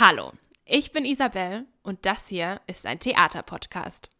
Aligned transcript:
Hallo, 0.00 0.30
ich 0.64 0.92
bin 0.92 1.04
Isabel 1.04 1.66
und 1.82 2.06
das 2.06 2.28
hier 2.28 2.60
ist 2.68 2.86
ein 2.86 3.00
Theaterpodcast. 3.00 4.10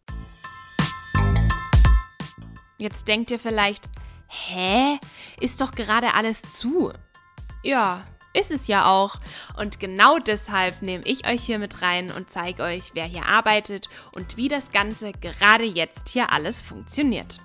Jetzt 2.77 3.07
denkt 3.07 3.31
ihr 3.31 3.39
vielleicht, 3.39 3.87
hä? 4.27 4.99
Ist 5.39 5.61
doch 5.61 5.71
gerade 5.71 6.15
alles 6.15 6.41
zu. 6.41 6.91
Ja, 7.63 8.05
ist 8.33 8.51
es 8.51 8.67
ja 8.67 8.87
auch. 8.87 9.21
Und 9.57 9.79
genau 9.79 10.19
deshalb 10.19 10.81
nehme 10.81 11.05
ich 11.05 11.25
euch 11.25 11.45
hier 11.45 11.59
mit 11.59 11.81
rein 11.81 12.11
und 12.11 12.29
zeige 12.29 12.63
euch, 12.63 12.91
wer 12.93 13.05
hier 13.05 13.25
arbeitet 13.25 13.87
und 14.11 14.35
wie 14.35 14.49
das 14.49 14.73
Ganze 14.73 15.13
gerade 15.13 15.63
jetzt 15.63 16.09
hier 16.09 16.33
alles 16.33 16.59
funktioniert. 16.59 17.39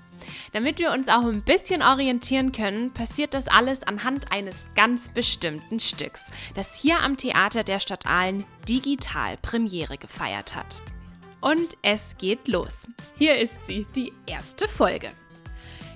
Damit 0.53 0.79
wir 0.79 0.93
uns 0.93 1.09
auch 1.09 1.25
ein 1.25 1.43
bisschen 1.43 1.83
orientieren 1.83 2.53
können, 2.53 2.93
passiert 2.93 3.35
das 3.35 3.49
alles 3.49 3.83
anhand 3.83 4.33
eines 4.33 4.65
ganz 4.75 5.09
bestimmten 5.11 5.81
Stücks, 5.81 6.31
das 6.55 6.75
hier 6.75 7.01
am 7.01 7.17
Theater 7.17 7.65
der 7.65 7.81
Stadt 7.81 8.07
Aalen 8.07 8.45
digital 8.69 9.37
Premiere 9.39 9.99
gefeiert 9.99 10.55
hat. 10.55 10.81
Und 11.41 11.77
es 11.83 12.17
geht 12.19 12.49
los. 12.49 12.89
Hier 13.19 13.37
ist 13.39 13.67
sie, 13.67 13.87
die 13.95 14.13
erste 14.27 14.67
Folge. 14.67 15.11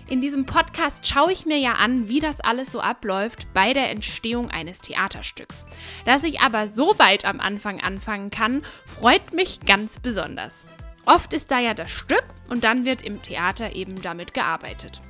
In 0.08 0.22
diesem 0.22 0.46
Podcast 0.46 1.06
schaue 1.06 1.32
ich 1.32 1.44
mir 1.44 1.58
ja 1.58 1.74
an, 1.74 2.08
wie 2.08 2.20
das 2.20 2.40
alles 2.40 2.72
so 2.72 2.80
abläuft 2.80 3.52
bei 3.52 3.74
der 3.74 3.90
Entstehung 3.90 4.50
eines 4.50 4.80
Theaterstücks. 4.80 5.66
Dass 6.06 6.24
ich 6.24 6.40
aber 6.40 6.66
so 6.66 6.98
weit 6.98 7.26
am 7.26 7.40
Anfang 7.40 7.80
anfangen 7.82 8.30
kann, 8.30 8.62
freut 8.86 9.34
mich 9.34 9.60
ganz 9.60 10.00
besonders. 10.00 10.64
Oft 11.08 11.32
ist 11.32 11.50
da 11.50 11.58
ja 11.58 11.72
das 11.72 11.90
Stück 11.90 12.26
und 12.50 12.64
dann 12.64 12.84
wird 12.84 13.00
im 13.00 13.22
Theater 13.22 13.74
eben 13.74 14.02
damit 14.02 14.34
gearbeitet. 14.34 15.00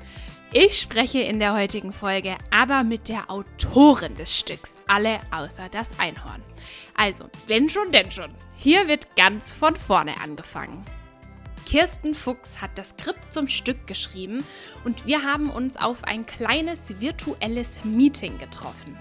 Ich 0.52 0.80
spreche 0.80 1.18
in 1.18 1.40
der 1.40 1.54
heutigen 1.54 1.92
Folge 1.92 2.36
aber 2.52 2.84
mit 2.84 3.08
der 3.08 3.28
Autorin 3.28 4.14
des 4.14 4.38
Stücks, 4.38 4.76
alle 4.86 5.18
außer 5.32 5.68
das 5.68 5.98
Einhorn. 5.98 6.40
Also, 6.96 7.24
wenn 7.48 7.68
schon, 7.68 7.90
denn 7.90 8.12
schon. 8.12 8.30
Hier 8.56 8.86
wird 8.86 9.16
ganz 9.16 9.50
von 9.50 9.74
vorne 9.74 10.14
angefangen. 10.22 10.84
Kirsten 11.66 12.14
Fuchs 12.14 12.62
hat 12.62 12.78
das 12.78 12.90
Skript 12.90 13.32
zum 13.32 13.48
Stück 13.48 13.88
geschrieben 13.88 14.44
und 14.84 15.04
wir 15.04 15.24
haben 15.24 15.50
uns 15.50 15.76
auf 15.76 16.04
ein 16.04 16.26
kleines 16.26 17.00
virtuelles 17.00 17.82
Meeting 17.82 18.38
getroffen. 18.38 18.96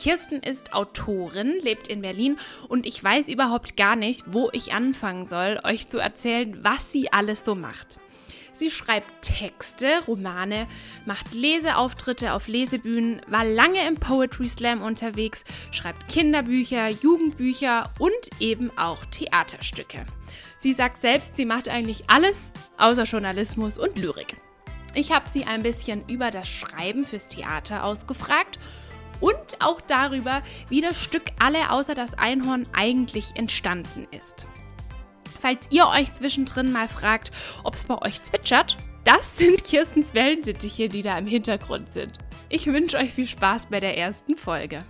Kirsten 0.00 0.40
ist 0.40 0.72
Autorin, 0.72 1.60
lebt 1.60 1.88
in 1.88 2.00
Berlin 2.00 2.38
und 2.68 2.86
ich 2.86 3.04
weiß 3.04 3.28
überhaupt 3.28 3.76
gar 3.76 3.96
nicht, 3.96 4.24
wo 4.32 4.48
ich 4.52 4.72
anfangen 4.72 5.26
soll, 5.26 5.60
euch 5.62 5.88
zu 5.88 5.98
erzählen, 5.98 6.58
was 6.62 6.90
sie 6.90 7.12
alles 7.12 7.44
so 7.44 7.54
macht. 7.54 7.98
Sie 8.54 8.70
schreibt 8.70 9.10
Texte, 9.20 9.88
Romane, 10.08 10.66
macht 11.04 11.34
Leseauftritte 11.34 12.32
auf 12.32 12.48
Lesebühnen, 12.48 13.20
war 13.26 13.44
lange 13.44 13.86
im 13.86 13.96
Poetry 13.96 14.48
Slam 14.48 14.80
unterwegs, 14.80 15.44
schreibt 15.70 16.08
Kinderbücher, 16.08 16.88
Jugendbücher 16.88 17.90
und 17.98 18.10
eben 18.40 18.70
auch 18.78 19.04
Theaterstücke. 19.04 20.06
Sie 20.60 20.72
sagt 20.72 21.02
selbst, 21.02 21.36
sie 21.36 21.44
macht 21.44 21.68
eigentlich 21.68 22.08
alles 22.08 22.52
außer 22.78 23.04
Journalismus 23.04 23.76
und 23.76 23.98
Lyrik. 23.98 24.34
Ich 24.94 25.12
habe 25.12 25.28
sie 25.28 25.44
ein 25.44 25.62
bisschen 25.62 26.02
über 26.08 26.30
das 26.30 26.48
Schreiben 26.48 27.04
fürs 27.04 27.28
Theater 27.28 27.84
ausgefragt 27.84 28.58
und 29.20 29.36
auch 29.60 29.80
darüber, 29.80 30.42
wie 30.68 30.80
das 30.80 31.02
Stück 31.02 31.24
Alle 31.38 31.70
außer 31.70 31.94
das 31.94 32.14
Einhorn 32.14 32.66
eigentlich 32.72 33.26
entstanden 33.34 34.06
ist. 34.10 34.46
Falls 35.40 35.68
ihr 35.70 35.86
euch 35.88 36.12
zwischendrin 36.12 36.72
mal 36.72 36.88
fragt, 36.88 37.32
ob 37.64 37.74
es 37.74 37.84
bei 37.84 38.00
euch 38.02 38.22
zwitschert, 38.22 38.76
das 39.04 39.36
sind 39.38 39.64
Kirstens 39.64 40.14
Wellensittiche, 40.14 40.88
die 40.88 41.02
da 41.02 41.18
im 41.18 41.26
Hintergrund 41.26 41.92
sind. 41.92 42.18
Ich 42.48 42.66
wünsche 42.66 42.98
euch 42.98 43.12
viel 43.12 43.26
Spaß 43.26 43.66
bei 43.66 43.80
der 43.80 43.96
ersten 43.96 44.36
Folge. 44.36 44.84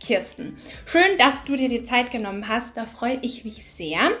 Kirsten, 0.00 0.56
schön, 0.86 1.18
dass 1.18 1.42
du 1.44 1.56
dir 1.56 1.68
die 1.68 1.84
Zeit 1.84 2.10
genommen 2.10 2.48
hast. 2.48 2.76
Da 2.76 2.86
freue 2.86 3.18
ich 3.22 3.44
mich 3.44 3.64
sehr. 3.64 4.12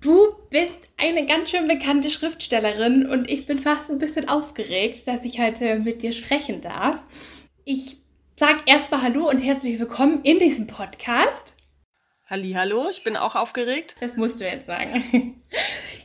Du 0.00 0.36
bist 0.50 0.88
eine 0.96 1.26
ganz 1.26 1.50
schön 1.50 1.66
bekannte 1.66 2.10
Schriftstellerin 2.10 3.06
und 3.06 3.28
ich 3.28 3.44
bin 3.44 3.58
fast 3.58 3.90
ein 3.90 3.98
bisschen 3.98 4.28
aufgeregt, 4.28 5.06
dass 5.06 5.24
ich 5.24 5.40
heute 5.40 5.80
mit 5.80 6.02
dir 6.02 6.12
sprechen 6.12 6.60
darf. 6.60 7.02
Ich 7.68 7.96
sage 8.36 8.60
erstmal 8.66 9.02
Hallo 9.02 9.28
und 9.28 9.40
herzlich 9.40 9.80
willkommen 9.80 10.20
in 10.22 10.38
diesem 10.38 10.68
Podcast. 10.68 11.56
Hallo, 12.30 12.88
ich 12.88 13.02
bin 13.02 13.16
auch 13.16 13.34
aufgeregt. 13.34 13.96
Das 13.98 14.16
musst 14.16 14.40
du 14.40 14.44
jetzt 14.44 14.66
sagen. 14.66 15.42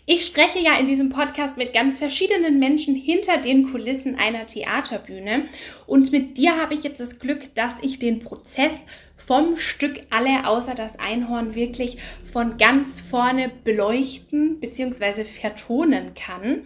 Ich 0.08 0.26
spreche 0.26 0.58
ja 0.58 0.80
in 0.80 0.88
diesem 0.88 1.10
Podcast 1.10 1.58
mit 1.58 1.72
ganz 1.72 2.00
verschiedenen 2.00 2.58
Menschen 2.58 2.96
hinter 2.96 3.38
den 3.38 3.72
Kulissen 3.72 4.16
einer 4.16 4.48
Theaterbühne. 4.48 5.46
Und 5.86 6.12
mit 6.12 6.40
dir 6.40 6.60
habe 6.60 6.74
ich 6.74 6.82
jetzt 6.82 7.00
das 7.00 7.20
Glück, 7.20 7.54
dass 7.54 7.76
ich 7.84 8.00
den 8.00 8.22
Prozess 8.22 8.74
vom 9.16 9.56
Stück 9.56 10.02
Alle 10.10 10.48
außer 10.48 10.74
das 10.74 10.98
Einhorn 10.98 11.54
wirklich 11.54 12.00
von 12.34 12.58
ganz 12.58 13.02
vorne 13.02 13.52
beleuchten 13.64 14.60
bzw. 14.60 15.26
vertonen 15.26 16.16
kann. 16.16 16.66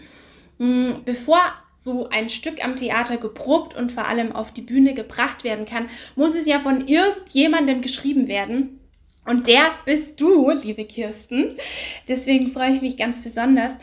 Hm, 0.58 1.02
bevor 1.04 1.42
so 1.86 2.10
ein 2.10 2.30
Stück 2.30 2.66
am 2.66 2.76
Theater 2.76 3.18
geprobt 3.18 3.76
und 3.76 3.92
vor 3.92 4.08
allem 4.08 4.32
auf 4.32 4.52
die 4.52 4.64
Bühne 4.64 4.96
gebracht 4.96 5.44
werden 5.44 5.68
kann, 5.68 5.88
muss 6.16 6.34
es 6.34 6.48
ja 6.48 6.60
von 6.60 6.88
irgendjemandem 6.88 7.84
geschrieben 7.84 8.28
werden. 8.28 8.80
Und 9.24 9.48
der 9.48 9.72
bist 9.86 10.20
du, 10.20 10.50
liebe 10.50 10.84
Kirsten. 10.86 11.58
Deswegen 12.08 12.50
freue 12.50 12.74
ich 12.74 12.82
mich 12.82 12.98
ganz 12.98 13.22
besonders. 13.22 13.74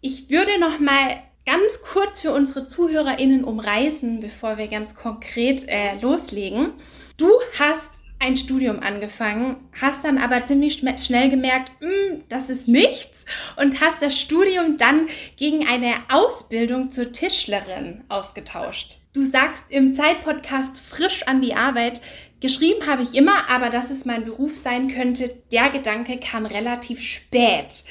Ich 0.00 0.30
würde 0.30 0.60
noch 0.60 0.78
mal 0.78 1.20
ganz 1.44 1.82
kurz 1.82 2.20
für 2.20 2.32
unsere 2.32 2.64
ZuhörerInnen 2.64 3.42
umreißen, 3.42 4.20
bevor 4.20 4.56
wir 4.56 4.68
ganz 4.68 4.94
konkret 4.94 5.66
äh, 5.68 6.00
loslegen. 6.00 6.74
Du 7.16 7.28
hast 7.58 8.04
ein 8.20 8.36
Studium 8.36 8.80
angefangen, 8.80 9.56
hast 9.80 10.04
dann 10.04 10.18
aber 10.18 10.44
ziemlich 10.44 10.82
schnell 10.98 11.30
gemerkt, 11.30 11.70
hm, 11.80 12.24
das 12.28 12.50
ist 12.50 12.66
nichts 12.66 13.24
und 13.56 13.80
hast 13.80 14.02
das 14.02 14.18
Studium 14.18 14.76
dann 14.76 15.08
gegen 15.36 15.66
eine 15.66 15.94
Ausbildung 16.08 16.90
zur 16.90 17.12
Tischlerin 17.12 18.04
ausgetauscht. 18.08 18.98
Du 19.12 19.24
sagst 19.24 19.70
im 19.70 19.94
Zeitpodcast 19.94 20.80
frisch 20.80 21.22
an 21.24 21.40
die 21.40 21.54
Arbeit, 21.54 22.00
geschrieben 22.40 22.86
habe 22.86 23.02
ich 23.02 23.14
immer, 23.14 23.48
aber 23.48 23.70
dass 23.70 23.90
es 23.90 24.04
mein 24.04 24.24
Beruf 24.24 24.56
sein 24.56 24.88
könnte, 24.88 25.30
der 25.52 25.70
Gedanke 25.70 26.18
kam 26.18 26.46
relativ 26.46 27.00
spät 27.00 27.84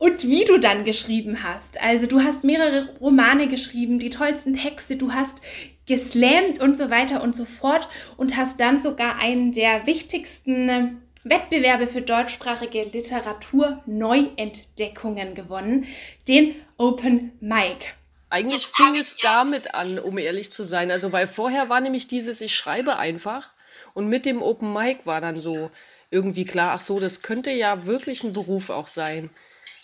und 0.00 0.26
wie 0.26 0.46
du 0.46 0.58
dann 0.58 0.84
geschrieben 0.84 1.42
hast. 1.42 1.78
Also 1.78 2.06
du 2.06 2.22
hast 2.22 2.42
mehrere 2.42 2.88
Romane 3.00 3.48
geschrieben, 3.48 3.98
die 3.98 4.08
tollsten 4.08 4.54
Texte, 4.54 4.96
du 4.96 5.12
hast 5.12 5.42
geslammt 5.90 6.60
und 6.60 6.78
so 6.78 6.88
weiter 6.88 7.20
und 7.20 7.34
so 7.34 7.44
fort 7.44 7.88
und 8.16 8.36
hast 8.36 8.60
dann 8.60 8.80
sogar 8.80 9.16
einen 9.16 9.50
der 9.50 9.88
wichtigsten 9.88 11.02
Wettbewerbe 11.24 11.88
für 11.88 12.00
deutschsprachige 12.00 12.84
Literatur 12.84 13.82
Neuentdeckungen 13.86 15.34
gewonnen, 15.34 15.86
den 16.28 16.54
Open 16.78 17.32
Mic. 17.40 17.94
Eigentlich 18.30 18.68
fing 18.68 18.94
es 18.94 19.16
damit 19.16 19.74
an, 19.74 19.98
um 19.98 20.16
ehrlich 20.16 20.52
zu 20.52 20.62
sein. 20.62 20.92
Also, 20.92 21.10
weil 21.10 21.26
vorher 21.26 21.68
war 21.68 21.80
nämlich 21.80 22.06
dieses, 22.06 22.40
ich 22.40 22.54
schreibe 22.54 22.96
einfach. 22.96 23.50
Und 23.92 24.06
mit 24.06 24.24
dem 24.26 24.42
Open 24.42 24.72
Mic 24.72 25.00
war 25.06 25.20
dann 25.20 25.40
so 25.40 25.72
irgendwie 26.12 26.44
klar, 26.44 26.70
ach 26.76 26.80
so, 26.80 27.00
das 27.00 27.22
könnte 27.22 27.50
ja 27.50 27.84
wirklich 27.86 28.22
ein 28.22 28.32
Beruf 28.32 28.70
auch 28.70 28.86
sein. 28.86 29.30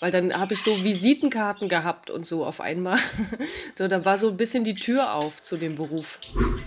Weil 0.06 0.12
dann 0.12 0.38
habe 0.38 0.54
ich 0.54 0.62
so 0.62 0.84
Visitenkarten 0.84 1.68
gehabt 1.68 2.10
und 2.10 2.24
so 2.24 2.44
auf 2.44 2.60
einmal. 2.60 2.96
so, 3.76 3.88
da 3.88 4.04
war 4.04 4.18
so 4.18 4.28
ein 4.28 4.36
bisschen 4.36 4.62
die 4.62 4.76
Tür 4.76 5.14
auf 5.14 5.42
zu 5.42 5.56
dem 5.56 5.74
Beruf. 5.74 6.20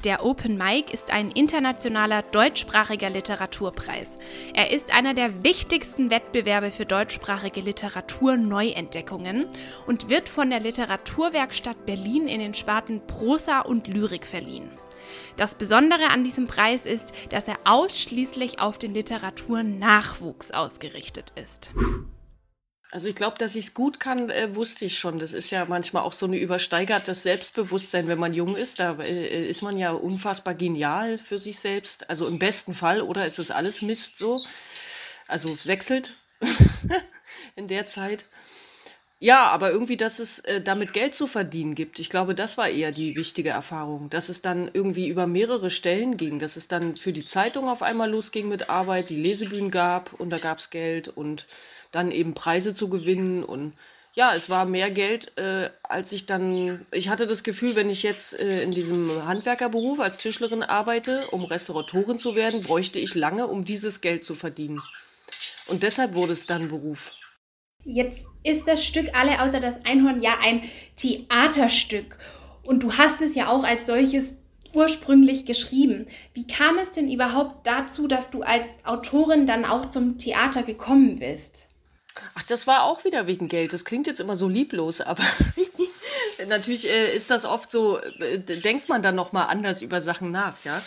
Der 0.03 0.25
Open 0.25 0.57
Mic 0.57 0.91
ist 0.93 1.09
ein 1.09 1.31
internationaler 1.31 2.21
deutschsprachiger 2.21 3.09
Literaturpreis. 3.09 4.17
Er 4.53 4.71
ist 4.71 4.93
einer 4.93 5.13
der 5.13 5.41
wichtigsten 5.41 6.09
Wettbewerbe 6.09 6.69
für 6.71 6.85
deutschsprachige 6.85 7.61
Literatur-Neuentdeckungen 7.61 9.47
und 9.87 10.09
wird 10.09 10.27
von 10.27 10.49
der 10.49 10.59
Literaturwerkstatt 10.59 11.85
Berlin 11.85 12.27
in 12.27 12.41
den 12.41 12.53
Sparten 12.53 13.07
Prosa 13.07 13.61
und 13.61 13.87
Lyrik 13.87 14.27
verliehen. 14.27 14.69
Das 15.37 15.55
Besondere 15.55 16.09
an 16.09 16.25
diesem 16.25 16.47
Preis 16.47 16.85
ist, 16.85 17.13
dass 17.29 17.47
er 17.47 17.55
ausschließlich 17.63 18.59
auf 18.59 18.77
den 18.77 18.93
Literaturnachwuchs 18.93 20.51
ausgerichtet 20.51 21.31
ist. 21.41 21.71
Also 22.91 23.07
ich 23.07 23.13
glaube, 23.13 23.37
dass 23.37 23.55
ich 23.55 23.67
es 23.67 23.73
gut 23.75 23.99
kann, 23.99 24.31
äh, 24.31 24.55
wusste 24.55 24.85
ich 24.85 24.97
schon. 24.97 25.19
Das 25.19 25.33
ist 25.33 25.51
ja 25.51 25.65
manchmal 25.65 26.03
auch 26.03 26.13
so 26.13 26.25
ein 26.25 26.33
übersteigertes 26.33 27.21
Selbstbewusstsein, 27.21 28.07
wenn 28.07 28.17
man 28.17 28.33
jung 28.33 28.55
ist. 28.55 28.79
Da 28.79 28.97
äh, 28.99 29.47
ist 29.47 29.61
man 29.61 29.77
ja 29.77 29.91
unfassbar 29.91 30.55
genial 30.55 31.19
für 31.19 31.37
sich 31.37 31.59
selbst. 31.59 32.09
Also 32.09 32.27
im 32.27 32.39
besten 32.39 32.73
Fall, 32.73 33.01
oder 33.01 33.27
ist 33.27 33.37
es 33.37 33.51
alles 33.51 33.83
Mist 33.83 34.17
so? 34.17 34.43
Also 35.27 35.55
wechselt 35.65 36.17
in 37.55 37.67
der 37.67 37.85
Zeit. 37.85 38.25
Ja, 39.21 39.47
aber 39.47 39.69
irgendwie, 39.69 39.97
dass 39.97 40.19
es 40.19 40.39
äh, 40.39 40.61
damit 40.61 40.93
Geld 40.93 41.13
zu 41.13 41.27
verdienen 41.27 41.75
gibt. 41.75 41.99
Ich 41.99 42.09
glaube, 42.09 42.33
das 42.35 42.57
war 42.57 42.69
eher 42.69 42.93
die 42.93 43.17
wichtige 43.17 43.49
Erfahrung. 43.49 44.09
Dass 44.09 44.29
es 44.29 44.41
dann 44.41 44.69
irgendwie 44.73 45.09
über 45.09 45.27
mehrere 45.27 45.69
Stellen 45.69 46.15
ging. 46.15 46.39
Dass 46.39 46.55
es 46.55 46.69
dann 46.69 46.95
für 46.95 47.11
die 47.11 47.25
Zeitung 47.25 47.67
auf 47.67 47.83
einmal 47.83 48.09
losging 48.09 48.47
mit 48.47 48.69
Arbeit, 48.69 49.09
die 49.09 49.21
Lesebühnen 49.21 49.71
gab 49.71 50.13
und 50.13 50.29
da 50.29 50.37
gab 50.37 50.59
es 50.59 50.69
Geld 50.69 51.09
und 51.09 51.47
dann 51.91 52.11
eben 52.11 52.33
Preise 52.33 52.73
zu 52.73 52.87
gewinnen 52.87 53.43
und 53.43 53.73
ja, 54.15 54.33
es 54.33 54.49
war 54.49 54.65
mehr 54.65 54.89
Geld, 54.89 55.37
äh, 55.37 55.69
als 55.83 56.11
ich 56.11 56.25
dann. 56.25 56.85
Ich 56.91 57.09
hatte 57.09 57.27
das 57.27 57.43
Gefühl, 57.43 57.75
wenn 57.75 57.89
ich 57.89 58.03
jetzt 58.03 58.37
äh, 58.37 58.63
in 58.63 58.71
diesem 58.71 59.25
Handwerkerberuf 59.25 59.99
als 59.99 60.17
Tischlerin 60.17 60.63
arbeite, 60.63 61.21
um 61.31 61.45
Restauratorin 61.45 62.17
zu 62.17 62.35
werden, 62.35 62.61
bräuchte 62.61 62.99
ich 62.99 63.15
lange, 63.15 63.47
um 63.47 63.65
dieses 63.65 64.01
Geld 64.01 64.23
zu 64.23 64.33
verdienen. 64.33 64.81
Und 65.67 65.83
deshalb 65.83 66.15
wurde 66.15 66.33
es 66.33 66.47
dann 66.47 66.69
Beruf. 66.69 67.11
Jetzt 67.83 68.25
ist 68.43 68.67
das 68.67 68.83
Stück 68.83 69.15
Alle 69.15 69.41
außer 69.41 69.59
das 69.59 69.83
Einhorn 69.85 70.21
ja 70.21 70.37
ein 70.41 70.63
Theaterstück. 70.95 72.17
Und 72.63 72.83
du 72.83 72.93
hast 72.97 73.21
es 73.21 73.35
ja 73.35 73.47
auch 73.47 73.63
als 73.63 73.85
solches 73.85 74.33
ursprünglich 74.73 75.45
geschrieben. 75.45 76.07
Wie 76.33 76.45
kam 76.45 76.77
es 76.77 76.91
denn 76.91 77.11
überhaupt 77.11 77.65
dazu, 77.65 78.07
dass 78.07 78.29
du 78.29 78.43
als 78.43 78.77
Autorin 78.85 79.47
dann 79.47 79.65
auch 79.65 79.87
zum 79.89 80.17
Theater 80.17 80.63
gekommen 80.63 81.19
bist? 81.19 81.67
Ach, 82.35 82.43
das 82.43 82.67
war 82.67 82.83
auch 82.83 83.05
wieder 83.05 83.27
wegen 83.27 83.47
Geld. 83.47 83.73
Das 83.73 83.85
klingt 83.85 84.07
jetzt 84.07 84.19
immer 84.19 84.35
so 84.35 84.47
lieblos, 84.47 85.01
aber 85.01 85.23
natürlich 86.47 86.87
äh, 86.87 87.15
ist 87.15 87.31
das 87.31 87.45
oft 87.45 87.71
so, 87.71 87.99
äh, 87.99 88.39
denkt 88.39 88.89
man 88.89 89.01
dann 89.01 89.15
noch 89.15 89.31
mal 89.31 89.45
anders 89.45 89.81
über 89.81 90.01
Sachen 90.01 90.31
nach, 90.31 90.55
ja. 90.63 90.81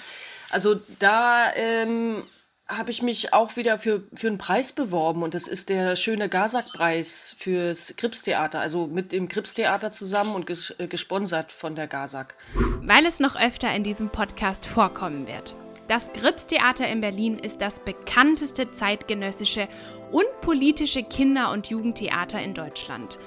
Also 0.51 0.81
da 0.99 1.53
ähm, 1.55 2.25
habe 2.69 2.91
ich 2.91 3.03
mich 3.03 3.33
auch 3.33 3.57
wieder 3.57 3.79
für, 3.79 4.05
für 4.15 4.29
einen 4.29 4.39
Preis 4.39 4.73
beworben 4.73 5.23
und 5.23 5.35
das 5.35 5.47
ist 5.47 5.69
der 5.69 5.97
schöne 5.97 6.29
Gasak-Preis 6.29 7.37
fürs 7.39 7.95
Kripstheater, 7.97 8.61
also 8.61 8.87
mit 8.87 9.13
dem 9.13 9.29
Kripstheater 9.29 9.93
zusammen 9.93 10.35
und 10.35 10.47
ges 10.47 10.75
äh, 10.79 10.87
gesponsert 10.87 11.53
von 11.53 11.75
der 11.75 11.87
Gasak. 11.87 12.35
Weil 12.81 13.07
es 13.07 13.21
noch 13.21 13.37
öfter 13.37 13.75
in 13.75 13.85
diesem 13.85 14.11
Podcast 14.11 14.67
vorkommen 14.67 15.27
wird. 15.27 15.55
Das 15.89 16.13
Gripstheater 16.13 16.89
in 16.89 17.01
Berlin 17.01 17.39
ist 17.39 17.61
das 17.61 17.81
bekannteste 17.81 18.71
zeitgenössische 18.71 19.69
und 20.11 20.25
politische 20.41 21.03
Kinder- 21.03 21.51
und 21.51 21.67
Jugendtheater 21.67 22.41
in 22.41 22.55
Deutschland. 22.55 23.19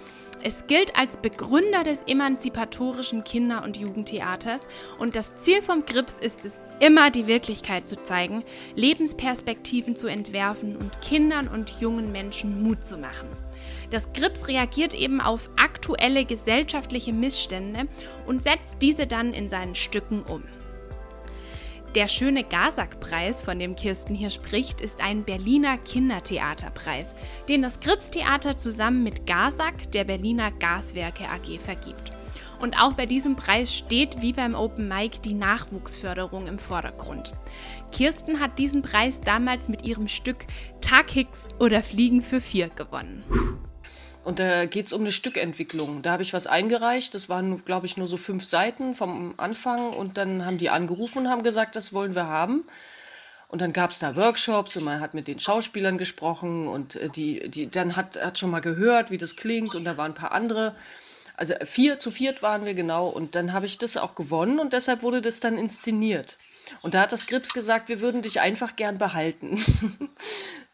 Es 0.47 0.67
gilt 0.67 0.95
als 0.95 1.17
Begründer 1.17 1.83
des 1.83 2.03
emanzipatorischen 2.03 3.23
Kinder- 3.23 3.63
und 3.63 3.77
Jugendtheaters 3.77 4.67
und 4.99 5.15
das 5.15 5.35
Ziel 5.37 5.63
vom 5.63 5.87
Grips 5.87 6.19
ist 6.19 6.45
es, 6.45 6.61
immer 6.79 7.09
die 7.09 7.25
Wirklichkeit 7.25 7.89
zu 7.89 7.95
zeigen, 8.03 8.43
Lebensperspektiven 8.75 9.95
zu 9.95 10.05
entwerfen 10.05 10.75
und 10.75 11.01
Kindern 11.01 11.47
und 11.47 11.81
jungen 11.81 12.11
Menschen 12.11 12.61
Mut 12.61 12.85
zu 12.85 12.95
machen. 12.95 13.27
Das 13.89 14.13
Grips 14.13 14.47
reagiert 14.47 14.93
eben 14.93 15.19
auf 15.19 15.49
aktuelle 15.55 16.25
gesellschaftliche 16.25 17.11
Missstände 17.11 17.87
und 18.27 18.43
setzt 18.43 18.83
diese 18.83 19.07
dann 19.07 19.33
in 19.33 19.49
seinen 19.49 19.73
Stücken 19.73 20.21
um. 20.21 20.43
Der 21.95 22.09
schöne 22.09 22.43
Gasak-Preis, 22.43 23.41
von 23.41 23.57
dem 23.57 23.77
Kirsten 23.77 24.15
hier 24.15 24.29
spricht, 24.29 24.81
ist 24.81 24.99
ein 24.99 25.23
Berliner 25.23 25.77
Kindertheaterpreis, 25.77 27.15
den 27.47 27.61
das 27.61 27.79
Gripstheater 27.79 28.57
zusammen 28.57 29.01
mit 29.01 29.25
Gasak, 29.25 29.93
der 29.93 30.03
Berliner 30.03 30.51
Gaswerke 30.51 31.23
AG, 31.29 31.57
vergibt. 31.57 32.11
Und 32.59 32.77
auch 32.81 32.93
bei 32.93 33.05
diesem 33.05 33.37
Preis 33.37 33.73
steht 33.73 34.21
wie 34.21 34.33
beim 34.33 34.55
Open 34.55 34.89
Mic 34.89 35.21
die 35.21 35.33
Nachwuchsförderung 35.33 36.47
im 36.47 36.59
Vordergrund. 36.59 37.31
Kirsten 37.93 38.41
hat 38.41 38.59
diesen 38.59 38.81
Preis 38.81 39.21
damals 39.21 39.69
mit 39.69 39.85
ihrem 39.85 40.09
Stück 40.09 40.45
Tag 40.81 41.09
Hicks 41.11 41.47
oder 41.59 41.81
Fliegen 41.81 42.21
für 42.23 42.41
vier 42.41 42.67
gewonnen. 42.67 43.23
Und 44.25 44.39
da 44.39 44.65
geht 44.65 44.87
es 44.87 44.93
um 44.93 45.01
eine 45.01 45.11
Stückentwicklung. 45.11 46.01
Da 46.01 46.13
habe 46.13 46.23
ich 46.23 46.33
was 46.33 46.47
eingereicht. 46.47 47.13
Das 47.13 47.29
waren, 47.29 47.63
glaube 47.63 47.85
ich, 47.85 47.95
nur 47.95 48.07
so 48.07 48.17
fünf 48.17 48.43
Seiten 48.43 48.95
vom 48.95 49.35
Anfang. 49.37 49.93
Und 49.93 50.17
dann 50.17 50.45
haben 50.45 50.57
die 50.57 50.71
angerufen 50.71 51.19
und 51.19 51.29
haben 51.29 51.43
gesagt, 51.43 51.75
das 51.75 51.93
wollen 51.93 52.15
wir 52.15 52.25
haben. 52.25 52.65
Und 53.49 53.61
dann 53.61 53.71
gab 53.71 53.91
es 53.91 53.99
da 53.99 54.15
Workshops 54.15 54.75
und 54.75 54.83
man 54.83 54.99
hat 54.99 55.13
mit 55.13 55.27
den 55.27 55.39
Schauspielern 55.39 55.99
gesprochen 55.99 56.67
und 56.67 56.95
äh, 56.95 57.09
die, 57.09 57.47
die 57.49 57.69
dann 57.69 57.95
hat, 57.95 58.19
hat 58.19 58.39
schon 58.39 58.49
mal 58.49 58.61
gehört, 58.61 59.11
wie 59.11 59.19
das 59.19 59.35
klingt. 59.35 59.75
Und 59.75 59.85
da 59.85 59.95
waren 59.95 60.11
ein 60.11 60.15
paar 60.15 60.31
andere. 60.31 60.75
Also 61.37 61.53
vier 61.63 61.99
zu 61.99 62.09
viert 62.09 62.41
waren 62.41 62.65
wir 62.65 62.73
genau. 62.73 63.07
Und 63.07 63.35
dann 63.35 63.53
habe 63.53 63.67
ich 63.67 63.77
das 63.77 63.95
auch 63.95 64.15
gewonnen 64.15 64.57
und 64.57 64.73
deshalb 64.73 65.03
wurde 65.03 65.21
das 65.21 65.39
dann 65.39 65.59
inszeniert. 65.59 66.39
Und 66.81 66.95
da 66.95 67.01
hat 67.01 67.11
das 67.11 67.27
Grips 67.27 67.53
gesagt, 67.53 67.89
wir 67.89 68.01
würden 68.01 68.23
dich 68.23 68.41
einfach 68.41 68.75
gern 68.75 68.97
behalten. 68.97 69.63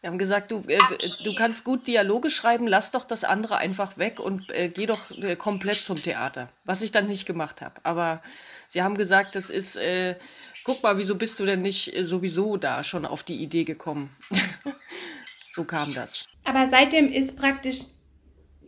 wir 0.02 0.10
haben 0.10 0.18
gesagt, 0.18 0.50
du, 0.50 0.64
äh, 0.66 0.80
du 1.22 1.32
kannst 1.36 1.62
gut 1.62 1.86
Dialoge 1.86 2.28
schreiben, 2.28 2.66
lass 2.66 2.90
doch 2.90 3.04
das 3.04 3.22
andere 3.22 3.58
einfach 3.58 3.98
weg 3.98 4.18
und 4.18 4.50
äh, 4.50 4.68
geh 4.68 4.86
doch 4.86 5.12
äh, 5.12 5.36
komplett 5.36 5.76
zum 5.76 6.02
Theater. 6.02 6.48
Was 6.64 6.82
ich 6.82 6.90
dann 6.90 7.06
nicht 7.06 7.24
gemacht 7.24 7.60
habe. 7.60 7.76
Aber 7.84 8.20
sie 8.66 8.82
haben 8.82 8.96
gesagt, 8.96 9.36
das 9.36 9.48
ist, 9.48 9.76
äh, 9.76 10.16
guck 10.64 10.82
mal, 10.82 10.98
wieso 10.98 11.14
bist 11.14 11.38
du 11.38 11.46
denn 11.46 11.62
nicht 11.62 11.96
äh, 11.96 12.04
sowieso 12.04 12.56
da 12.56 12.82
schon 12.82 13.06
auf 13.06 13.22
die 13.22 13.36
Idee 13.36 13.62
gekommen? 13.62 14.10
so 15.52 15.62
kam 15.62 15.94
das. 15.94 16.26
Aber 16.42 16.68
seitdem 16.68 17.10
ist 17.10 17.36
praktisch 17.36 17.82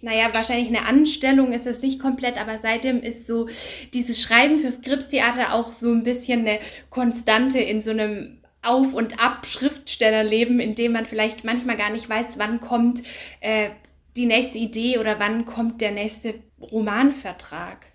naja, 0.03 0.35
wahrscheinlich 0.35 0.69
eine 0.69 0.85
Anstellung 0.85 1.53
ist 1.53 1.67
es 1.67 1.81
nicht 1.81 1.99
komplett, 1.99 2.37
aber 2.37 2.59
seitdem 2.59 3.01
ist 3.01 3.27
so 3.27 3.49
dieses 3.95 4.21
Schreiben 4.21 4.59
fürs 4.59 4.83
Gripstheater 4.83 5.55
auch 5.55 5.73
so 5.73 5.91
ein 5.91 6.05
bisschen 6.05 6.41
eine 6.41 6.61
Konstante 6.91 7.59
in 7.59 7.81
so 7.81 7.91
einem 7.91 8.44
Auf- 8.67 8.93
und 8.93 9.21
Ab-Schriftstellerleben, 9.21 10.61
in 10.61 10.75
dem 10.75 10.93
man 10.93 11.07
vielleicht 11.07 11.45
manchmal 11.45 11.77
gar 11.77 11.91
nicht 11.91 12.09
weiß, 12.09 12.39
wann 12.39 12.61
kommt 12.61 13.03
äh, 13.41 13.71
die 14.17 14.27
nächste 14.27 14.59
Idee 14.59 14.99
oder 14.99 15.19
wann 15.19 15.45
kommt 15.45 15.81
der 15.81 15.91
nächste 15.91 16.35
Romanvertrag. 16.61 17.87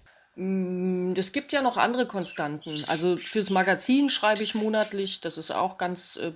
Mm, 0.41 1.11
es 1.17 1.33
gibt 1.33 1.51
ja 1.51 1.61
noch 1.61 1.75
andere 1.75 2.05
Konstanten. 2.05 2.85
Also 2.87 3.17
fürs 3.17 3.49
Magazin 3.49 4.09
schreibe 4.09 4.41
ich 4.41 4.55
monatlich. 4.55 5.19
Das 5.19 5.37
ist 5.37 5.51
auch 5.51 5.77
ganz, 5.77 6.15
äh, 6.15 6.31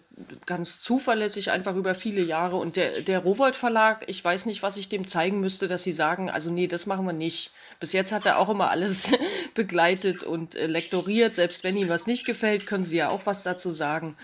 ganz 0.45 0.81
zuverlässig, 0.81 1.51
einfach 1.51 1.77
über 1.77 1.95
viele 1.95 2.21
Jahre. 2.21 2.57
Und 2.57 2.75
der, 2.75 2.99
der 2.99 3.19
Rowold 3.19 3.55
Verlag, 3.55 4.03
ich 4.07 4.21
weiß 4.23 4.45
nicht, 4.45 4.61
was 4.61 4.75
ich 4.75 4.89
dem 4.89 5.07
zeigen 5.07 5.39
müsste, 5.39 5.69
dass 5.69 5.83
sie 5.83 5.93
sagen, 5.93 6.29
also 6.29 6.51
nee, 6.51 6.67
das 6.67 6.85
machen 6.85 7.05
wir 7.05 7.13
nicht. 7.13 7.51
Bis 7.79 7.93
jetzt 7.93 8.11
hat 8.11 8.25
er 8.25 8.39
auch 8.39 8.49
immer 8.49 8.71
alles 8.71 9.13
begleitet 9.53 10.23
und 10.23 10.55
äh, 10.55 10.67
lektoriert. 10.67 11.33
Selbst 11.33 11.63
wenn 11.63 11.77
ihm 11.77 11.87
was 11.87 12.05
nicht 12.05 12.25
gefällt, 12.25 12.65
können 12.65 12.83
sie 12.83 12.97
ja 12.97 13.07
auch 13.07 13.25
was 13.25 13.43
dazu 13.43 13.71
sagen. 13.71 14.17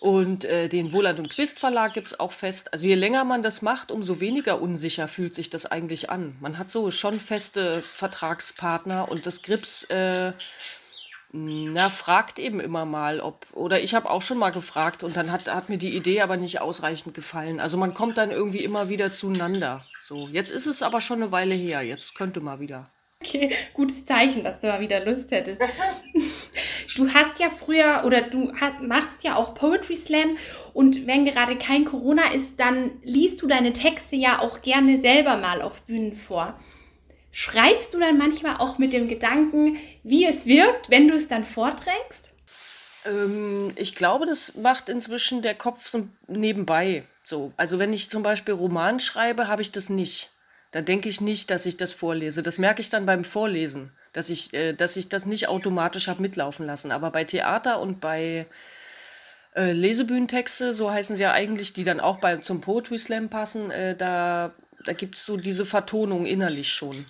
Und 0.00 0.46
äh, 0.46 0.68
den 0.68 0.94
Wohland 0.94 1.18
und 1.18 1.28
Quist 1.28 1.58
Verlag 1.58 1.92
gibt 1.92 2.08
es 2.08 2.18
auch 2.18 2.32
fest. 2.32 2.72
Also 2.72 2.86
je 2.86 2.94
länger 2.94 3.22
man 3.24 3.42
das 3.42 3.60
macht, 3.60 3.92
umso 3.92 4.18
weniger 4.18 4.60
unsicher 4.62 5.08
fühlt 5.08 5.34
sich 5.34 5.50
das 5.50 5.66
eigentlich 5.66 6.08
an. 6.08 6.36
Man 6.40 6.56
hat 6.56 6.70
so 6.70 6.90
schon 6.90 7.20
feste 7.20 7.84
Vertragspartner 7.94 9.10
und 9.10 9.26
das 9.26 9.42
Grips 9.42 9.84
äh, 9.84 10.32
na, 11.32 11.90
fragt 11.90 12.38
eben 12.38 12.60
immer 12.60 12.86
mal, 12.86 13.20
ob, 13.20 13.46
oder 13.52 13.82
ich 13.82 13.94
habe 13.94 14.10
auch 14.10 14.22
schon 14.22 14.38
mal 14.38 14.50
gefragt 14.50 15.04
und 15.04 15.16
dann 15.16 15.30
hat, 15.30 15.52
hat 15.52 15.68
mir 15.68 15.78
die 15.78 15.94
Idee 15.94 16.22
aber 16.22 16.38
nicht 16.38 16.62
ausreichend 16.62 17.14
gefallen. 17.14 17.60
Also 17.60 17.76
man 17.76 17.92
kommt 17.92 18.16
dann 18.16 18.30
irgendwie 18.30 18.64
immer 18.64 18.88
wieder 18.88 19.12
zueinander. 19.12 19.84
So, 20.00 20.28
jetzt 20.28 20.50
ist 20.50 20.66
es 20.66 20.82
aber 20.82 21.02
schon 21.02 21.22
eine 21.22 21.30
Weile 21.30 21.54
her, 21.54 21.82
jetzt 21.82 22.14
könnte 22.14 22.40
mal 22.40 22.58
wieder. 22.58 22.88
Okay, 23.22 23.54
gutes 23.74 24.06
Zeichen, 24.06 24.42
dass 24.44 24.60
du 24.60 24.68
mal 24.68 24.80
wieder 24.80 25.04
Lust 25.04 25.30
hättest. 25.30 25.60
Du 27.00 27.10
hast 27.14 27.38
ja 27.38 27.48
früher 27.48 28.02
oder 28.04 28.20
du 28.20 28.52
hast, 28.60 28.82
machst 28.82 29.24
ja 29.24 29.34
auch 29.34 29.54
Poetry 29.54 29.96
Slam 29.96 30.36
und 30.74 31.06
wenn 31.06 31.24
gerade 31.24 31.56
kein 31.56 31.86
Corona 31.86 32.34
ist, 32.34 32.60
dann 32.60 32.90
liest 33.02 33.40
du 33.40 33.46
deine 33.46 33.72
Texte 33.72 34.16
ja 34.16 34.38
auch 34.38 34.60
gerne 34.60 34.98
selber 35.00 35.38
mal 35.38 35.62
auf 35.62 35.80
Bühnen 35.84 36.14
vor. 36.14 36.60
Schreibst 37.32 37.94
du 37.94 37.98
dann 37.98 38.18
manchmal 38.18 38.58
auch 38.58 38.76
mit 38.76 38.92
dem 38.92 39.08
Gedanken, 39.08 39.78
wie 40.02 40.26
es 40.26 40.44
wirkt, 40.44 40.90
wenn 40.90 41.08
du 41.08 41.14
es 41.14 41.26
dann 41.26 41.42
vorträgst? 41.42 42.32
Ähm, 43.06 43.72
ich 43.76 43.94
glaube, 43.94 44.26
das 44.26 44.54
macht 44.56 44.90
inzwischen 44.90 45.40
der 45.40 45.54
Kopf 45.54 45.86
so 45.86 46.06
nebenbei. 46.28 47.04
So. 47.24 47.54
Also 47.56 47.78
wenn 47.78 47.94
ich 47.94 48.10
zum 48.10 48.22
Beispiel 48.22 48.52
Roman 48.52 49.00
schreibe, 49.00 49.48
habe 49.48 49.62
ich 49.62 49.72
das 49.72 49.88
nicht. 49.88 50.28
Da 50.70 50.82
denke 50.82 51.08
ich 51.08 51.22
nicht, 51.22 51.50
dass 51.50 51.64
ich 51.64 51.78
das 51.78 51.94
vorlese. 51.94 52.42
Das 52.42 52.58
merke 52.58 52.82
ich 52.82 52.90
dann 52.90 53.06
beim 53.06 53.24
Vorlesen 53.24 53.90
dass 54.12 54.28
ich, 54.28 54.52
äh, 54.54 54.72
dass 54.72 54.96
ich 54.96 55.08
das 55.08 55.26
nicht 55.26 55.48
automatisch 55.48 56.08
habe 56.08 56.22
mitlaufen 56.22 56.66
lassen. 56.66 56.92
Aber 56.92 57.10
bei 57.10 57.24
Theater 57.24 57.80
und 57.80 58.00
bei 58.00 58.46
äh, 59.54 59.72
Lesebühnentexte, 59.72 60.74
so 60.74 60.90
heißen 60.90 61.16
sie 61.16 61.22
ja 61.22 61.32
eigentlich, 61.32 61.72
die 61.72 61.84
dann 61.84 62.00
auch 62.00 62.18
bei, 62.18 62.36
zum 62.38 62.60
Poetry 62.60 62.98
Slam 62.98 63.28
passen, 63.28 63.70
äh, 63.70 63.96
da, 63.96 64.52
da 64.84 64.92
gibt 64.92 65.16
es 65.16 65.24
so 65.24 65.36
diese 65.36 65.66
Vertonung 65.66 66.26
innerlich 66.26 66.72
schon. 66.72 67.06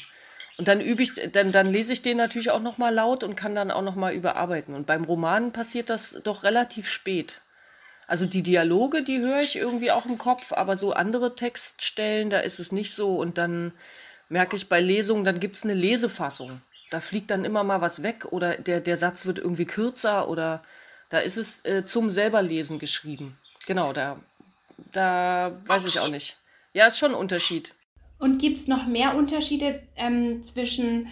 Und 0.59 0.69
dann 0.69 0.81
übe 0.81 1.03
ich, 1.03 1.15
dann, 1.33 1.53
dann 1.53 1.73
lese 1.73 1.93
ich 1.95 2.03
den 2.03 2.19
natürlich 2.19 2.51
auch 2.51 2.61
nochmal 2.61 2.93
laut 2.93 3.25
und 3.25 3.35
kann 3.35 3.55
dann 3.55 3.71
auch 3.71 3.83
nochmal 3.83 4.13
überarbeiten. 4.13 4.75
Und 4.75 4.87
beim 4.87 5.05
Roman 5.05 5.53
passiert 5.53 5.89
das 5.89 6.19
doch 6.23 6.43
relativ 6.43 6.89
spät. 6.89 7.41
Also 8.07 8.27
die 8.27 8.43
Dialoge, 8.43 9.03
die 9.03 9.21
höre 9.21 9.41
ich 9.41 9.57
irgendwie 9.57 9.91
auch 9.91 10.05
im 10.05 10.19
Kopf, 10.19 10.53
aber 10.53 10.77
so 10.77 10.93
andere 10.93 11.35
Textstellen, 11.35 12.29
da 12.29 12.41
ist 12.41 12.59
es 12.59 12.73
nicht 12.73 12.95
so. 12.95 13.15
Und 13.15 13.39
dann 13.39 13.73
merke 14.29 14.57
ich 14.57 14.69
bei 14.69 14.81
Lesungen, 14.81 15.25
dann 15.25 15.41
gibt 15.41 15.57
es 15.57 15.65
eine 15.65 15.75
Lesefassung 15.75 16.61
da 16.91 17.01
fliegt 17.01 17.31
dann 17.31 17.45
immer 17.45 17.65
mal 17.65 17.81
was 17.81 18.03
weg 18.03 18.27
oder 18.31 18.57
der, 18.57 18.81
der 18.81 18.97
Satz 18.97 19.27
wird 19.27 19.39
irgendwie 19.39 19.65
kürzer 19.65 20.29
oder 20.29 20.63
da 21.09 21.19
ist 21.19 21.39
es 21.39 21.65
äh, 21.65 21.85
zum 21.85 22.11
selberlesen 22.11 22.79
geschrieben. 22.79 23.37
Genau, 23.67 23.93
da, 23.93 24.19
da 24.93 25.53
weiß 25.67 25.85
ich 25.85 26.01
auch 26.01 26.09
nicht. 26.09 26.39
Ja, 26.73 26.87
ist 26.87 26.99
schon 26.99 27.13
ein 27.13 27.17
Unterschied. 27.17 27.75
Und 28.19 28.39
gibt 28.39 28.59
es 28.59 28.69
noch 28.69 28.87
mehr 28.87 29.17
Unterschiede 29.17 29.83
ähm, 29.97 30.43
zwischen 30.43 31.09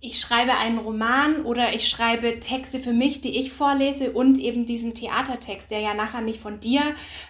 ich 0.00 0.20
schreibe 0.20 0.56
einen 0.56 0.78
Roman 0.78 1.44
oder 1.44 1.72
ich 1.74 1.88
schreibe 1.88 2.38
Texte 2.38 2.78
für 2.78 2.92
mich, 2.92 3.20
die 3.20 3.36
ich 3.36 3.52
vorlese 3.52 4.12
und 4.12 4.38
eben 4.38 4.64
diesen 4.64 4.94
Theatertext, 4.94 5.72
der 5.72 5.80
ja 5.80 5.92
nachher 5.92 6.20
nicht 6.20 6.40
von 6.40 6.60
dir, 6.60 6.82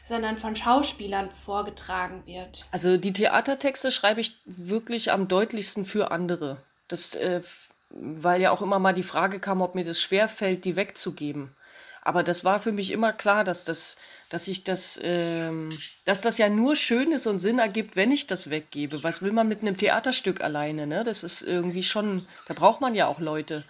sondern 0.05 0.37
von 0.37 0.55
Schauspielern 0.55 1.31
vorgetragen 1.31 2.23
wird. 2.27 2.67
Also 2.71 2.99
die 2.99 3.15
Theatertexte 3.15 3.91
schreibe 3.91 4.21
ich 4.21 4.37
wirklich 4.45 5.13
am 5.13 5.29
deutlichsten 5.29 5.87
für 5.87 6.11
andere. 6.11 6.59
Das, 6.89 7.15
äh, 7.15 7.43
weil 7.91 8.41
ja 8.41 8.51
auch 8.51 8.63
immer 8.63 8.79
mal 8.79 8.95
die 8.95 9.03
Frage 9.03 9.39
kam, 9.39 9.63
ob 9.63 9.75
mir 9.75 9.85
das 9.85 10.01
schwer 10.01 10.29
fällt, 10.29 10.65
die 10.65 10.77
wegzugeben. 10.77 11.55
Aber 12.03 12.23
das 12.23 12.45
war 12.45 12.61
für 12.61 12.73
mich 12.73 12.91
immer 12.91 13.13
klar, 13.13 13.45
dass 13.45 13.65
das 13.65 13.97
dass 14.29 14.47
ich 14.47 14.65
das, 14.65 15.01
ähm, 15.03 15.71
dass 16.05 16.21
das 16.21 16.39
ja 16.39 16.49
nur 16.49 16.77
schön 16.77 17.13
ist 17.13 17.27
und 17.27 17.39
Sinn 17.39 17.59
ergibt, 17.59 17.97
wenn 17.97 18.11
ich 18.11 18.27
das 18.27 18.51
weggebe. 18.51 19.03
Was 19.03 19.23
will 19.23 19.33
man 19.33 19.49
mit 19.49 19.63
einem 19.63 19.77
Theaterstück 19.77 20.43
alleine? 20.43 20.87
Ne? 20.87 21.03
Das 21.05 21.23
ist 21.23 21.43
irgendwie 21.43 21.83
schon, 21.83 22.27
da 22.47 22.55
braucht 22.55 22.81
man 22.81 22.95
ja 22.95 23.07
auch 23.07 23.21
Leute. 23.21 23.65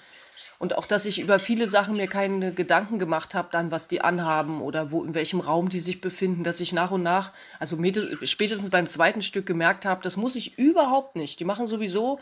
Und 0.58 0.76
auch, 0.76 0.86
dass 0.86 1.04
ich 1.04 1.20
über 1.20 1.38
viele 1.38 1.68
Sachen 1.68 1.96
mir 1.96 2.08
keine 2.08 2.52
Gedanken 2.52 2.98
gemacht 2.98 3.34
habe, 3.36 3.48
dann 3.52 3.70
was 3.70 3.86
die 3.86 4.00
anhaben 4.00 4.60
oder 4.60 4.90
wo, 4.90 5.04
in 5.04 5.14
welchem 5.14 5.38
Raum 5.38 5.68
die 5.68 5.78
sich 5.78 6.00
befinden, 6.00 6.42
dass 6.42 6.58
ich 6.58 6.72
nach 6.72 6.90
und 6.90 7.04
nach, 7.04 7.30
also 7.60 7.78
spätestens 8.24 8.68
beim 8.68 8.88
zweiten 8.88 9.22
Stück 9.22 9.46
gemerkt 9.46 9.84
habe, 9.84 10.02
das 10.02 10.16
muss 10.16 10.34
ich 10.34 10.58
überhaupt 10.58 11.14
nicht. 11.14 11.38
Die 11.38 11.44
machen 11.44 11.68
sowieso 11.68 12.18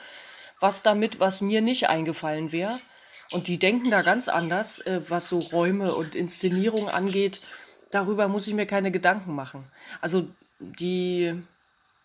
was 0.60 0.82
damit, 0.82 1.20
was 1.20 1.40
mir 1.40 1.60
nicht 1.60 1.88
eingefallen 1.88 2.52
wäre. 2.52 2.80
Und 3.32 3.48
die 3.48 3.58
denken 3.58 3.90
da 3.90 4.02
ganz 4.02 4.28
anders, 4.28 4.78
äh, 4.80 5.00
was 5.08 5.28
so 5.28 5.38
Räume 5.38 5.94
und 5.94 6.14
Inszenierung 6.14 6.88
angeht 6.88 7.40
darüber 7.90 8.28
muss 8.28 8.46
ich 8.46 8.54
mir 8.54 8.66
keine 8.66 8.90
Gedanken 8.90 9.34
machen. 9.34 9.64
Also 10.00 10.28
die, 10.58 11.34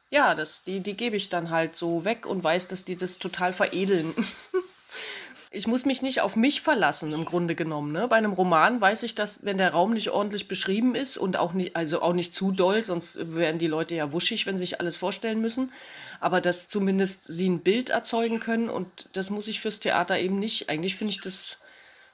ja, 0.10 0.36
das, 0.36 0.64
die, 0.64 0.80
die 0.80 0.96
gebe 0.96 1.16
ich 1.16 1.30
dann 1.30 1.50
halt 1.50 1.76
so 1.76 2.06
weg 2.06 2.26
und 2.26 2.44
weiß, 2.44 2.68
dass 2.68 2.86
die 2.86 2.96
das 2.96 3.18
total 3.18 3.54
veredeln. 3.54 4.14
ich 5.54 5.68
muss 5.68 5.84
mich 5.84 6.02
nicht 6.02 6.22
auf 6.22 6.38
mich 6.38 6.62
verlassen, 6.62 7.12
im 7.12 7.26
Grunde 7.26 7.56
genommen. 7.56 7.92
Ne? 7.92 8.08
Bei 8.08 8.16
einem 8.16 8.32
Roman 8.32 8.80
weiß 8.80 9.04
ich, 9.04 9.16
dass, 9.16 9.44
wenn 9.44 9.58
der 9.58 9.72
Raum 9.72 9.92
nicht 9.92 10.10
ordentlich 10.10 10.48
beschrieben 10.48 10.96
ist 10.96 11.18
und 11.18 11.36
auch 11.36 11.52
nicht, 11.52 11.76
also 11.76 12.02
auch 12.02 12.14
nicht 12.14 12.34
zu 12.34 12.54
doll, 12.54 12.82
sonst 12.84 13.36
werden 13.36 13.60
die 13.60 13.68
Leute 13.68 13.94
ja 13.94 14.14
wuschig, 14.14 14.46
wenn 14.46 14.58
sie 14.58 14.64
sich 14.64 14.80
alles 14.80 14.96
vorstellen 14.96 15.42
müssen. 15.42 15.74
Aber 16.22 16.40
dass 16.40 16.70
zumindest 16.70 17.26
sie 17.28 17.50
ein 17.50 17.60
Bild 17.60 17.90
erzeugen 17.90 18.40
können 18.40 18.70
und 18.70 19.10
das 19.12 19.30
muss 19.30 19.50
ich 19.50 19.60
fürs 19.60 19.82
Theater 19.82 20.18
eben 20.18 20.40
nicht. 20.40 20.70
Eigentlich 20.70 20.96
finde 20.96 21.12
ich 21.12 21.20
das 21.20 21.58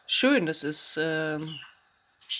schön. 0.07 0.47
Das 0.47 0.63
ist, 0.63 0.97
äh, 0.97 1.37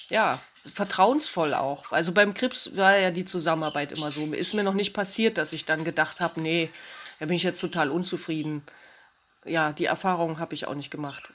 ja, 0.10 0.42
vertrauensvoll 0.74 1.54
auch. 1.54 1.92
Also 1.92 2.12
beim 2.12 2.34
Krips 2.34 2.76
war 2.76 2.98
ja 2.98 3.12
die 3.12 3.26
Zusammenarbeit 3.26 3.92
immer 3.92 4.12
so. 4.12 4.26
Ist 4.34 4.56
mir 4.56 4.64
noch 4.64 4.74
nicht 4.74 4.94
passiert, 4.94 5.38
dass 5.38 5.54
ich 5.54 5.66
dann 5.66 5.84
gedacht 5.84 6.22
habe, 6.22 6.42
nee, 6.42 6.72
da 7.20 7.28
bin 7.28 7.36
ich 7.36 7.44
jetzt 7.44 7.62
total 7.62 7.92
unzufrieden. 7.92 8.64
Ja, 9.48 9.72
die 9.72 9.86
Erfahrung 9.86 10.40
habe 10.40 10.54
ich 10.54 10.68
auch 10.68 10.76
nicht 10.76 10.92
gemacht. 10.92 11.32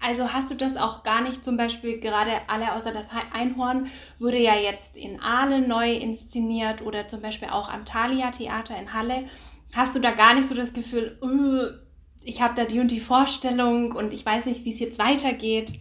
Also 0.00 0.32
hast 0.32 0.50
du 0.50 0.54
das 0.54 0.76
auch 0.76 1.02
gar 1.02 1.22
nicht, 1.22 1.44
zum 1.44 1.56
Beispiel 1.56 1.98
gerade 1.98 2.32
alle 2.46 2.74
außer 2.74 2.92
das 2.92 3.08
Einhorn 3.32 3.90
wurde 4.20 4.38
ja 4.38 4.54
jetzt 4.54 4.96
in 4.96 5.20
Aale 5.20 5.60
neu 5.60 5.92
inszeniert 5.92 6.82
oder 6.82 7.08
zum 7.08 7.20
Beispiel 7.20 7.48
auch 7.48 7.68
am 7.68 7.84
Thalia 7.84 8.30
Theater 8.30 8.78
in 8.78 8.92
Halle. 8.92 9.28
Hast 9.74 9.96
du 9.96 10.00
da 10.00 10.12
gar 10.12 10.34
nicht 10.34 10.48
so 10.48 10.54
das 10.54 10.72
Gefühl, 10.72 11.18
uh, 11.20 11.76
ich 12.22 12.40
habe 12.40 12.54
da 12.54 12.64
die 12.64 12.78
und 12.78 12.90
die 12.90 13.00
Vorstellung 13.00 13.92
und 13.92 14.12
ich 14.12 14.24
weiß 14.24 14.46
nicht, 14.46 14.64
wie 14.64 14.72
es 14.72 14.78
jetzt 14.78 14.98
weitergeht? 14.98 15.72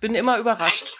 Bin 0.00 0.14
immer 0.14 0.38
überrascht. 0.38 0.98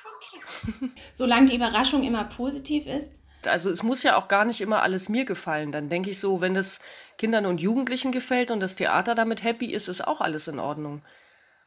Solange 1.14 1.48
die 1.48 1.56
Überraschung 1.56 2.02
immer 2.02 2.24
positiv 2.24 2.86
ist. 2.86 3.12
Also 3.46 3.70
es 3.70 3.82
muss 3.82 4.02
ja 4.02 4.16
auch 4.16 4.28
gar 4.28 4.44
nicht 4.44 4.60
immer 4.60 4.82
alles 4.82 5.08
mir 5.08 5.24
gefallen. 5.24 5.72
Dann 5.72 5.88
denke 5.88 6.10
ich 6.10 6.20
so, 6.20 6.40
wenn 6.40 6.56
es 6.56 6.80
Kindern 7.18 7.46
und 7.46 7.60
Jugendlichen 7.60 8.12
gefällt 8.12 8.50
und 8.50 8.60
das 8.60 8.74
Theater 8.74 9.14
damit 9.14 9.42
happy 9.42 9.66
ist, 9.66 9.88
ist 9.88 10.06
auch 10.06 10.20
alles 10.20 10.48
in 10.48 10.58
Ordnung. 10.58 11.02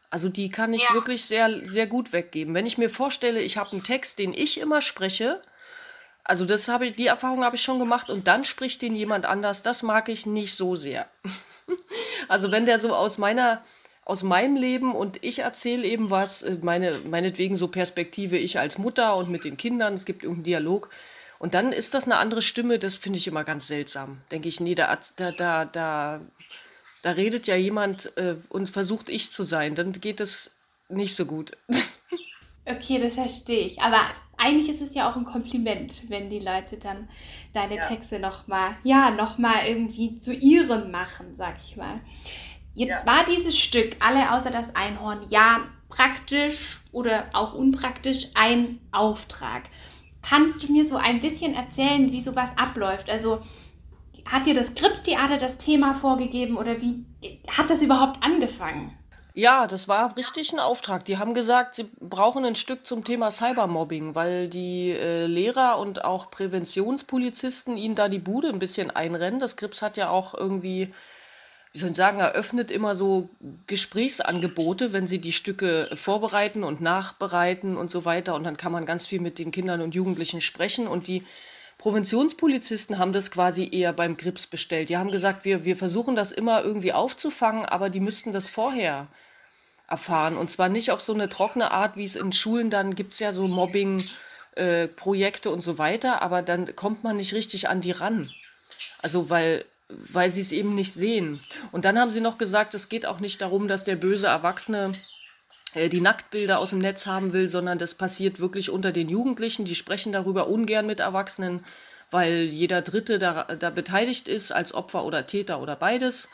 Also 0.10 0.30
die 0.30 0.50
kann 0.50 0.74
ich 0.74 0.84
ja. 0.84 0.94
wirklich 0.94 1.26
sehr, 1.26 1.50
sehr 1.68 1.88
gut 1.88 2.14
weggeben. 2.14 2.54
Wenn 2.54 2.66
ich 2.66 2.78
mir 2.78 2.90
vorstelle, 2.90 3.42
ich 3.42 3.58
habe 3.58 3.72
einen 3.74 3.84
Text, 3.84 4.20
den 4.20 4.34
ich 4.34 4.60
immer 4.60 4.82
spreche, 4.82 5.42
also 6.24 6.46
das 6.46 6.68
habe 6.68 6.88
ich, 6.88 6.96
die 6.96 7.08
Erfahrung 7.08 7.44
habe 7.44 7.56
ich 7.56 7.62
schon 7.62 7.80
gemacht 7.80 8.10
und 8.10 8.28
dann 8.28 8.44
spricht 8.44 8.82
den 8.82 8.96
jemand 8.96 9.26
anders, 9.26 9.62
das 9.62 9.84
mag 9.84 10.10
ich 10.10 10.26
nicht 10.26 10.56
so 10.56 10.76
sehr. 10.76 11.08
also 12.28 12.52
wenn 12.52 12.66
der 12.66 12.80
so 12.80 12.94
aus 12.94 13.18
meiner 13.18 13.62
aus 14.10 14.24
meinem 14.24 14.56
Leben 14.56 14.96
und 14.96 15.24
ich 15.24 15.40
erzähle 15.40 15.86
eben 15.86 16.10
was, 16.10 16.42
äh, 16.42 16.58
meine, 16.64 16.98
meinetwegen 17.06 17.56
so 17.56 17.68
Perspektive 17.68 18.40
ich 18.40 18.58
als 18.58 18.80
Mutter 18.80 19.16
und 19.16 19.30
mit 19.30 19.44
den 19.44 19.56
Kindern, 19.56 19.94
es 19.94 20.04
gibt 20.04 20.24
irgendeinen 20.24 20.46
Dialog. 20.46 20.90
Und 21.40 21.54
dann 21.54 21.72
ist 21.72 21.94
das 21.94 22.04
eine 22.04 22.18
andere 22.18 22.42
Stimme, 22.42 22.80
das 22.80 22.96
finde 22.96 23.18
ich 23.18 23.28
immer 23.28 23.44
ganz 23.44 23.68
seltsam. 23.68 24.20
Denke 24.30 24.50
ich, 24.50 24.60
nee, 24.60 24.76
da, 24.76 25.00
da, 25.16 25.32
da, 25.32 25.66
da, 25.66 26.20
da 27.02 27.12
redet 27.12 27.48
ja 27.48 27.56
jemand 27.56 28.16
äh, 28.18 28.36
und 28.50 28.70
versucht 28.70 29.10
ich 29.10 29.32
zu 29.32 29.44
sein, 29.44 29.74
dann 29.74 29.94
geht 29.94 30.20
es 30.20 30.52
nicht 30.90 31.16
so 31.16 31.26
gut. 31.26 31.58
Okay, 32.66 33.00
das 33.02 33.16
verstehe 33.16 33.66
ich. 33.66 33.82
Aber 33.82 34.02
eigentlich 34.38 34.70
ist 34.70 34.82
es 34.82 34.94
ja 34.94 35.10
auch 35.10 35.16
ein 35.16 35.26
Kompliment, 35.26 36.04
wenn 36.10 36.30
die 36.30 36.40
Leute 36.40 36.78
dann 36.78 37.10
deine 37.54 37.78
ja. 37.78 37.82
Texte 37.82 38.20
nochmal, 38.20 38.76
ja, 38.84 39.10
nochmal 39.10 39.66
irgendwie 39.66 40.20
zu 40.20 40.34
ihrem 40.34 40.92
machen, 40.92 41.34
sag 41.36 41.58
ich 41.58 41.78
mal. 41.78 42.00
Jetzt 42.76 43.06
ja. 43.06 43.06
war 43.08 43.26
dieses 43.26 43.58
Stück, 43.58 43.96
alle 44.00 44.34
außer 44.34 44.52
das 44.52 44.76
Einhorn, 44.76 45.26
ja 45.30 45.62
praktisch 45.90 46.82
oder 46.92 47.26
auch 47.34 47.54
unpraktisch 47.56 48.28
ein 48.36 48.80
Auftrag. 48.92 49.64
Kannst 50.22 50.64
du 50.64 50.72
mir 50.72 50.88
so 50.88 50.96
ein 50.96 51.20
bisschen 51.22 51.54
erzählen, 51.54 52.12
wie 52.12 52.20
sowas 52.20 52.50
abläuft? 52.56 53.10
Also 53.10 53.42
hat 54.26 54.46
dir 54.46 54.54
das 54.54 54.74
Gripstheater 54.76 55.38
das 55.38 55.58
Thema 55.58 55.94
vorgegeben 55.94 56.58
oder 56.58 56.82
wie 56.82 57.06
hat 57.48 57.70
das 57.70 57.82
überhaupt 57.82 58.24
angefangen? 58.24 58.96
Ja, 59.34 59.68
das 59.68 59.88
war 59.88 60.18
richtig 60.18 60.52
ein 60.52 60.60
Auftrag. 60.60 61.06
Die 61.06 61.18
haben 61.18 61.34
gesagt, 61.34 61.76
sie 61.76 61.90
brauchen 62.00 62.46
ein 62.46 62.56
Stück 62.56 62.86
zum 62.86 63.04
Thema 63.04 63.32
Cybermobbing, 63.32 64.14
weil 64.14 64.50
die 64.50 64.90
äh, 64.90 65.28
Lehrer 65.28 65.80
und 65.80 66.04
auch 66.04 66.30
Präventionspolizisten 66.30 67.78
ihnen 67.78 67.96
da 67.96 68.10
die 68.10 68.20
Bude 68.20 68.50
ein 68.50 68.60
bisschen 68.60 68.92
einrennen. 68.92 69.40
Das 69.40 69.56
Grips 69.56 69.82
hat 69.82 69.98
ja 69.98 70.10
auch 70.10 70.34
irgendwie 70.34 70.94
wie 71.72 71.80
soll 71.80 71.92
ich 71.92 71.96
sagen, 71.96 72.20
eröffnet 72.20 72.72
immer 72.72 72.96
so 72.96 73.30
Gesprächsangebote, 73.68 74.92
wenn 74.92 75.06
sie 75.06 75.20
die 75.20 75.34
Stücke 75.34 75.88
vorbereiten 75.96 76.64
und 76.64 76.82
nachbereiten 76.82 77.78
und 77.78 77.92
so 77.92 78.06
weiter. 78.06 78.34
Und 78.34 78.44
dann 78.44 78.58
kann 78.58 78.72
man 78.72 78.88
ganz 78.88 79.06
viel 79.06 79.20
mit 79.20 79.38
den 79.38 79.52
Kindern 79.52 79.82
und 79.82 79.94
Jugendlichen 79.94 80.42
sprechen. 80.42 80.88
Und 80.88 81.06
die 81.08 81.24
Präventionspolizisten 81.78 82.98
haben 82.98 83.14
das 83.14 83.30
quasi 83.30 83.70
eher 83.72 83.94
beim 83.94 84.18
Grips 84.18 84.48
bestellt. 84.48 84.90
Die 84.90 84.98
haben 84.98 85.12
gesagt, 85.12 85.46
wir, 85.46 85.64
wir 85.64 85.78
versuchen 85.78 86.16
das 86.16 86.32
immer 86.32 86.64
irgendwie 86.64 86.94
aufzufangen, 86.94 87.66
aber 87.66 87.92
die 87.92 88.00
müssten 88.00 88.32
das 88.32 88.48
vorher 88.48 89.06
erfahren. 89.88 90.38
Und 90.38 90.50
zwar 90.50 90.70
nicht 90.70 90.90
auf 90.92 91.02
so 91.02 91.14
eine 91.14 91.30
trockene 91.30 91.70
Art, 91.70 91.98
wie 91.98 92.04
es 92.04 92.16
in 92.16 92.34
Schulen 92.34 92.72
dann 92.72 92.96
gibt 92.96 93.14
es 93.14 93.20
ja 93.20 93.32
so 93.32 93.48
Mobbing-Projekte 93.48 95.50
äh, 95.50 95.52
und 95.52 95.62
so 95.62 95.78
weiter, 95.78 96.24
aber 96.24 96.42
dann 96.42 96.76
kommt 96.76 97.04
man 97.04 97.18
nicht 97.18 97.34
richtig 97.34 97.70
an 97.70 97.82
die 97.82 97.92
ran. 97.92 98.32
Also, 99.02 99.30
weil 99.30 99.66
weil 99.90 100.30
sie 100.30 100.42
es 100.42 100.52
eben 100.52 100.76
nicht 100.76 100.94
sehen. 100.94 101.40
Und 101.72 101.86
dann 101.86 101.98
haben 101.98 102.12
sie 102.12 102.22
noch 102.22 102.38
gesagt, 102.38 102.76
es 102.76 102.90
geht 102.90 103.06
auch 103.06 103.20
nicht 103.20 103.42
darum, 103.42 103.68
dass 103.68 103.84
der 103.84 103.96
böse 103.96 104.28
Erwachsene 104.28 104.92
äh, 105.74 105.90
die 105.90 106.02
Nacktbilder 106.02 106.60
aus 106.60 106.70
dem 106.70 106.80
Netz 106.80 107.06
haben 107.06 107.34
will, 107.34 107.50
sondern 107.50 107.80
das 107.80 107.96
passiert 107.96 108.40
wirklich 108.40 108.70
unter 108.70 108.92
den 108.92 109.10
Jugendlichen. 109.10 109.66
Die 109.66 109.76
sprechen 109.76 110.12
darüber 110.12 110.48
ungern 110.48 110.86
mit 110.86 111.00
Erwachsenen, 111.00 111.66
weil 112.12 112.44
jeder 112.44 112.82
Dritte 112.82 113.20
da, 113.20 113.44
da 113.44 113.70
beteiligt 113.72 114.28
ist, 114.28 114.52
als 114.52 114.74
Opfer 114.74 115.04
oder 115.04 115.26
Täter 115.26 115.60
oder 115.60 115.76
beides. 115.76 116.30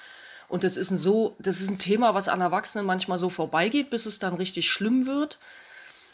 Und 0.48 0.64
das 0.64 0.78
ist 0.78 0.92
ein 0.92 0.98
so, 0.98 1.36
das 1.40 1.60
ist 1.60 1.70
ein 1.70 1.80
Thema, 1.80 2.14
was 2.14 2.28
an 2.28 2.42
Erwachsenen 2.42 2.86
manchmal 2.86 3.20
so 3.20 3.30
vorbeigeht, 3.30 3.90
bis 3.90 4.06
es 4.06 4.20
dann 4.20 4.36
richtig 4.36 4.70
schlimm 4.70 5.08
wird. 5.08 5.40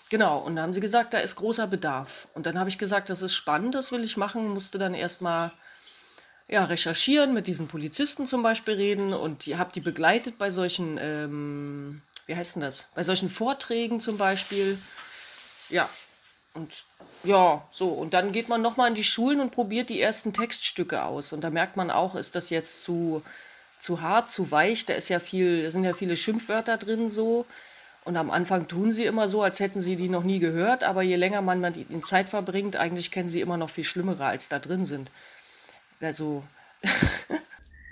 Genau, 0.09 0.39
und 0.39 0.55
da 0.55 0.63
haben 0.63 0.73
sie 0.73 0.79
gesagt, 0.79 1.13
da 1.13 1.19
ist 1.19 1.35
großer 1.35 1.67
Bedarf. 1.67 2.27
Und 2.33 2.45
dann 2.45 2.59
habe 2.59 2.69
ich 2.69 2.77
gesagt, 2.77 3.09
das 3.09 3.21
ist 3.21 3.33
spannend, 3.33 3.75
das 3.75 3.91
will 3.91 4.03
ich 4.03 4.17
machen, 4.17 4.49
musste 4.49 4.77
dann 4.77 4.93
erstmal 4.93 5.51
ja, 6.51 6.65
recherchieren, 6.65 7.33
mit 7.33 7.47
diesen 7.47 7.67
Polizisten 7.67 8.27
zum 8.27 8.43
Beispiel 8.43 8.73
reden 8.75 9.13
und 9.13 9.43
habt 9.57 9.75
die 9.75 9.79
begleitet 9.79 10.37
bei 10.37 10.51
solchen, 10.51 10.99
ähm, 11.01 12.01
wie 12.27 12.35
heißt 12.35 12.55
denn 12.55 12.61
das, 12.61 12.89
bei 12.93 13.03
solchen 13.03 13.29
Vorträgen 13.29 14.01
zum 14.01 14.17
Beispiel. 14.17 14.77
Ja, 15.69 15.89
und 16.53 16.83
ja, 17.23 17.65
so, 17.71 17.87
und 17.87 18.13
dann 18.13 18.33
geht 18.33 18.49
man 18.49 18.61
nochmal 18.61 18.89
in 18.89 18.95
die 18.95 19.05
Schulen 19.05 19.39
und 19.39 19.51
probiert 19.51 19.89
die 19.89 20.01
ersten 20.01 20.33
Textstücke 20.33 21.05
aus. 21.05 21.31
Und 21.31 21.41
da 21.41 21.49
merkt 21.49 21.77
man 21.77 21.89
auch, 21.89 22.15
ist 22.15 22.35
das 22.35 22.49
jetzt 22.49 22.83
zu, 22.83 23.23
zu 23.79 24.01
hart, 24.01 24.29
zu 24.29 24.51
weich, 24.51 24.85
da 24.85 24.93
ist 24.93 25.07
ja 25.07 25.21
viel, 25.21 25.71
sind 25.71 25.85
ja 25.85 25.93
viele 25.93 26.17
Schimpfwörter 26.17 26.77
drin 26.77 27.07
so. 27.07 27.45
Und 28.03 28.17
am 28.17 28.29
Anfang 28.29 28.67
tun 28.67 28.91
sie 28.91 29.05
immer 29.05 29.29
so, 29.29 29.41
als 29.41 29.61
hätten 29.61 29.79
sie 29.79 29.95
die 29.95 30.09
noch 30.09 30.23
nie 30.23 30.39
gehört, 30.39 30.83
aber 30.83 31.01
je 31.03 31.15
länger 31.15 31.41
man 31.41 31.61
mit 31.61 31.77
ihnen 31.77 32.03
Zeit 32.03 32.27
verbringt, 32.27 32.75
eigentlich 32.75 33.11
kennen 33.11 33.29
sie 33.29 33.39
immer 33.39 33.57
noch 33.57 33.69
viel 33.69 33.83
Schlimmere, 33.85 34.25
als 34.25 34.49
da 34.49 34.59
drin 34.59 34.85
sind. 34.85 35.09
Also. 36.01 36.43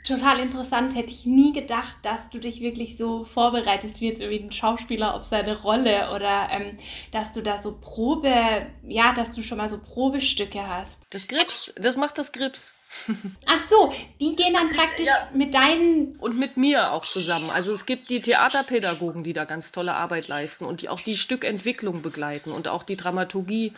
total 0.09 0.39
interessant. 0.39 0.95
Hätte 0.95 1.11
ich 1.11 1.25
nie 1.25 1.53
gedacht, 1.53 1.95
dass 2.03 2.29
du 2.29 2.39
dich 2.39 2.61
wirklich 2.61 2.97
so 2.97 3.25
vorbereitest, 3.25 4.01
wie 4.01 4.07
jetzt 4.07 4.21
irgendwie 4.21 4.43
ein 4.43 4.51
Schauspieler 4.51 5.13
auf 5.13 5.25
seine 5.25 5.61
Rolle 5.61 6.11
oder 6.15 6.49
ähm, 6.51 6.77
dass 7.11 7.31
du 7.31 7.41
da 7.41 7.57
so 7.57 7.77
Probe, 7.79 8.67
ja, 8.87 9.13
dass 9.13 9.31
du 9.31 9.43
schon 9.43 9.57
mal 9.57 9.69
so 9.69 9.79
Probestücke 9.79 10.67
hast. 10.67 11.01
Das 11.11 11.27
Grips, 11.27 11.73
das 11.77 11.95
macht 11.95 12.17
das 12.17 12.31
Grips. 12.31 12.73
Ach 13.45 13.59
so, 13.67 13.93
die 14.19 14.35
gehen 14.35 14.53
dann 14.53 14.71
praktisch 14.71 15.07
ja. 15.07 15.29
mit 15.33 15.53
deinen. 15.53 16.15
Und 16.17 16.39
mit 16.39 16.57
mir 16.57 16.91
auch 16.91 17.05
zusammen. 17.05 17.51
Also 17.51 17.71
es 17.71 17.85
gibt 17.85 18.09
die 18.09 18.21
Theaterpädagogen, 18.21 19.23
die 19.23 19.33
da 19.33 19.45
ganz 19.45 19.71
tolle 19.71 19.93
Arbeit 19.93 20.27
leisten 20.27 20.65
und 20.65 20.81
die 20.81 20.89
auch 20.89 20.99
die 20.99 21.15
Stückentwicklung 21.15 22.01
begleiten 22.01 22.51
und 22.51 22.67
auch 22.67 22.83
die 22.83 22.97
Dramaturgie. 22.97 23.73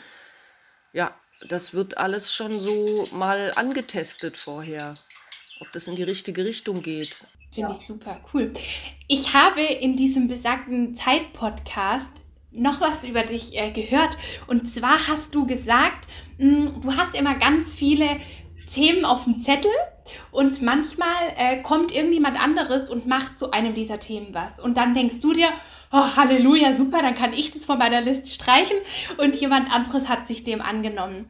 Ja, 0.93 1.13
das 1.47 1.73
wird 1.73 1.97
alles 1.97 2.33
schon 2.33 2.59
so 2.59 3.07
mal 3.11 3.53
angetestet 3.55 4.37
vorher 4.37 4.97
ob 5.61 5.71
das 5.71 5.87
in 5.87 5.95
die 5.95 6.03
richtige 6.03 6.43
Richtung 6.43 6.81
geht. 6.81 7.23
Finde 7.51 7.73
ich 7.73 7.85
super 7.85 8.19
cool. 8.33 8.51
Ich 9.07 9.33
habe 9.33 9.61
in 9.61 9.95
diesem 9.95 10.27
besagten 10.27 10.95
Zeit-Podcast 10.95 12.23
noch 12.51 12.81
was 12.81 13.05
über 13.05 13.21
dich 13.23 13.57
äh, 13.57 13.71
gehört. 13.71 14.17
Und 14.47 14.73
zwar 14.73 15.07
hast 15.07 15.35
du 15.35 15.45
gesagt, 15.45 16.07
mh, 16.37 16.47
hm, 16.47 16.81
du 16.81 16.95
hast 16.95 17.15
immer 17.15 17.35
ganz 17.35 17.73
viele 17.73 18.07
Themen 18.65 19.05
auf 19.05 19.25
dem 19.25 19.41
Zettel 19.41 19.71
und 20.31 20.61
manchmal 20.61 21.33
äh, 21.37 21.61
kommt 21.61 21.93
irgendjemand 21.93 22.41
anderes 22.41 22.89
und 22.89 23.05
macht 23.05 23.37
zu 23.37 23.51
einem 23.51 23.75
dieser 23.75 23.99
Themen 23.99 24.33
was. 24.33 24.59
Und 24.59 24.77
dann 24.77 24.93
denkst 24.93 25.19
du 25.21 25.33
dir, 25.33 25.49
oh, 25.91 26.15
Halleluja, 26.15 26.73
super, 26.73 27.01
dann 27.01 27.15
kann 27.15 27.33
ich 27.33 27.51
das 27.51 27.65
von 27.65 27.77
meiner 27.77 28.01
Liste 28.01 28.29
streichen 28.29 28.77
und 29.17 29.35
jemand 29.35 29.71
anderes 29.71 30.07
hat 30.09 30.27
sich 30.27 30.43
dem 30.43 30.61
angenommen. 30.61 31.29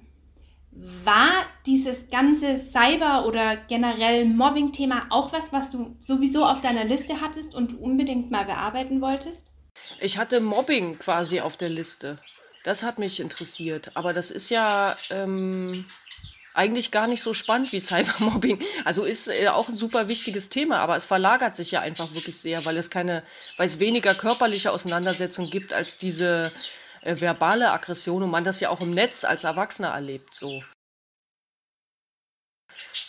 War 1.04 1.46
dieses 1.66 2.10
ganze 2.10 2.58
Cyber- 2.58 3.26
oder 3.26 3.58
generell 3.58 4.26
Mobbing-Thema 4.26 5.08
auch 5.10 5.34
was, 5.34 5.52
was 5.52 5.70
du 5.70 5.98
sowieso 6.00 6.46
auf 6.46 6.62
deiner 6.62 6.86
Liste 6.86 7.20
hattest 7.20 7.54
und 7.54 7.78
unbedingt 7.80 8.32
mal 8.32 8.46
bearbeiten 8.46 9.02
wolltest? 9.02 9.52
Ich 10.00 10.18
hatte 10.18 10.40
Mobbing 10.40 10.98
quasi 10.98 11.42
auf 11.42 11.58
der 11.58 11.70
Liste. 11.70 12.20
Das 12.64 12.84
hat 12.84 13.00
mich 13.00 13.20
interessiert. 13.20 13.92
Aber 13.96 14.14
das 14.14 14.32
ist 14.32 14.50
ja 14.50 14.96
ähm, 15.10 15.86
eigentlich 16.54 16.92
gar 16.92 17.08
nicht 17.08 17.24
so 17.24 17.34
spannend 17.34 17.72
wie 17.72 17.80
Cybermobbing. 17.80 18.60
Also 18.86 19.04
ist 19.04 19.28
äh, 19.28 19.48
auch 19.48 19.70
ein 19.70 19.76
super 19.76 20.08
wichtiges 20.08 20.50
Thema, 20.50 20.80
aber 20.80 20.96
es 20.96 21.06
verlagert 21.06 21.56
sich 21.56 21.72
ja 21.72 21.82
einfach 21.82 22.14
wirklich 22.14 22.38
sehr, 22.38 22.66
weil 22.66 22.78
es 22.78 22.90
keine, 22.90 23.24
weil 23.58 23.68
es 23.68 23.80
weniger 23.80 24.14
körperliche 24.14 24.72
Auseinandersetzung 24.72 25.50
gibt 25.50 25.74
als 25.74 25.98
diese 25.98 26.52
äh, 27.02 27.20
verbale 27.20 27.72
Aggression 27.72 28.24
und 28.24 28.30
man 28.30 28.44
das 28.44 28.60
ja 28.60 28.70
auch 28.70 28.82
im 28.82 28.92
Netz 28.92 29.24
als 29.24 29.44
Erwachsener 29.44 29.90
erlebt 29.90 30.36
so. 30.36 30.64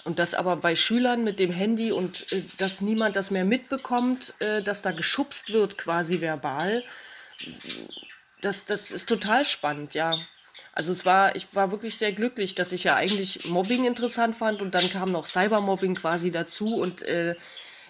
Und 0.05 0.19
das 0.19 0.35
aber 0.35 0.57
bei 0.57 0.77
Schülern 0.77 1.25
mit 1.25 1.39
dem 1.39 1.51
Handy 1.51 1.93
und 1.93 2.33
äh, 2.33 2.43
dass 2.59 2.81
niemand 2.81 3.17
das 3.17 3.31
mehr 3.31 3.45
mitbekommt, 3.45 4.35
äh, 4.39 4.63
dass 4.63 4.83
da 4.83 4.93
geschubst 4.93 5.53
wird 5.53 5.79
quasi 5.79 6.21
verbal, 6.21 6.85
das, 8.41 8.65
das 8.67 8.91
ist 8.91 9.09
total 9.09 9.45
spannend, 9.45 9.95
ja. 9.95 10.19
Also 10.73 10.93
es 10.93 11.05
war, 11.05 11.37
ich 11.37 11.47
war 11.55 11.71
wirklich 11.71 11.99
sehr 11.99 12.13
glücklich, 12.13 12.55
dass 12.55 12.73
ich 12.73 12.85
ja 12.85 12.97
eigentlich 12.97 13.49
Mobbing 13.49 13.85
interessant 13.85 14.37
fand 14.37 14.63
und 14.63 14.75
dann 14.75 14.89
kam 14.91 15.13
noch 15.13 15.27
Cybermobbing 15.27 15.95
quasi 15.95 16.31
dazu 16.31 16.77
und 16.77 17.03
äh, 17.03 17.35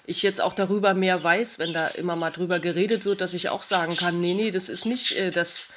ich 0.04 0.22
jetzt 0.22 0.40
auch 0.40 0.52
darüber 0.52 0.94
mehr 0.94 1.22
weiß, 1.22 1.58
wenn 1.58 1.72
da 1.72 1.86
immer 1.88 2.16
mal 2.16 2.30
drüber 2.30 2.58
geredet 2.58 3.04
wird, 3.04 3.20
dass 3.20 3.34
ich 3.34 3.50
auch 3.50 3.62
sagen 3.62 3.96
kann, 3.96 4.20
nee, 4.20 4.34
nee, 4.34 4.50
das 4.50 4.68
ist 4.68 4.84
nicht 4.84 5.16
äh, 5.16 5.30
das 5.30 5.68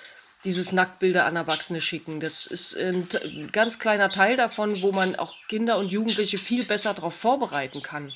dieses 0.45 0.71
Nacktbilder 0.71 1.25
an 1.25 1.35
Erwachsene 1.35 1.81
schicken. 1.81 2.19
Das 2.19 2.45
ist 2.45 2.77
ein 2.77 3.07
ganz 3.51 3.79
kleiner 3.79 4.11
Teil 4.11 4.37
davon, 4.37 4.81
wo 4.81 4.91
man 4.91 5.15
auch 5.15 5.33
Kinder 5.49 5.77
und 5.77 5.91
Jugendliche 5.91 6.37
viel 6.37 6.63
besser 6.65 6.93
darauf 6.93 7.15
vorbereiten 7.15 7.81
kann. 7.81 8.13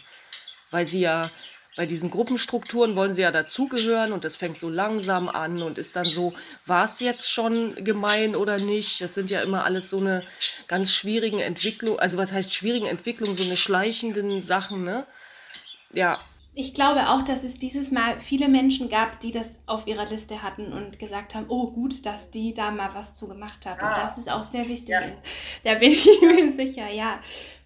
Weil 0.70 0.86
sie 0.86 1.00
ja 1.00 1.32
bei 1.80 1.86
diesen 1.86 2.12
Gruppenstrukturen 2.12 2.98
wollen 2.98 3.14
sie 3.14 3.22
ja 3.22 3.32
dazugehören 3.32 4.12
und 4.12 4.26
das 4.26 4.36
fängt 4.36 4.58
so 4.58 4.68
langsam 4.68 5.30
an 5.30 5.62
und 5.62 5.78
ist 5.78 5.96
dann 5.96 6.10
so, 6.10 6.34
war 6.66 6.84
es 6.84 7.00
jetzt 7.00 7.32
schon 7.32 7.74
gemein 7.86 8.36
oder 8.36 8.58
nicht? 8.58 9.00
Das 9.00 9.14
sind 9.14 9.30
ja 9.30 9.42
immer 9.42 9.64
alles 9.64 9.90
so 9.90 10.00
eine 10.02 10.24
ganz 10.68 10.94
schwierigen 10.94 11.40
Entwicklung, 11.40 11.98
also 11.98 12.18
was 12.18 12.34
heißt 12.34 12.54
schwierigen 12.54 12.86
Entwicklung, 12.86 13.34
so 13.34 13.44
eine 13.44 13.56
schleichenden 13.56 14.42
Sachen, 14.42 14.84
ne? 14.84 15.06
Ja, 15.94 16.20
ich 16.54 16.74
glaube 16.74 17.08
auch, 17.08 17.24
dass 17.24 17.46
es 17.46 17.58
dieses 17.58 17.92
Mal 17.92 18.20
viele 18.20 18.50
Menschen 18.50 18.90
gab, 18.90 19.22
die 19.22 19.32
das 19.32 19.48
auf 19.66 19.88
ihrer 19.88 20.06
Liste 20.06 20.44
hatten 20.44 20.74
und 20.74 21.00
gesagt 21.00 21.34
haben, 21.34 21.46
oh 21.48 21.72
gut, 21.72 22.06
dass 22.06 22.32
die 22.32 22.54
da 22.54 22.72
mal 22.72 22.94
was 22.94 23.14
zu 23.14 23.30
gemacht 23.30 23.66
haben. 23.66 23.80
Ah. 23.80 23.94
Und 23.94 24.04
das 24.04 24.18
ist 24.18 24.30
auch 24.30 24.44
sehr 24.44 24.68
wichtig. 24.68 24.90
Ja. 24.90 25.02
Da 25.64 25.76
bin 25.76 25.92
ich 25.94 26.06
mir 26.22 26.54
sicher, 26.58 26.90
ja. 26.90 27.20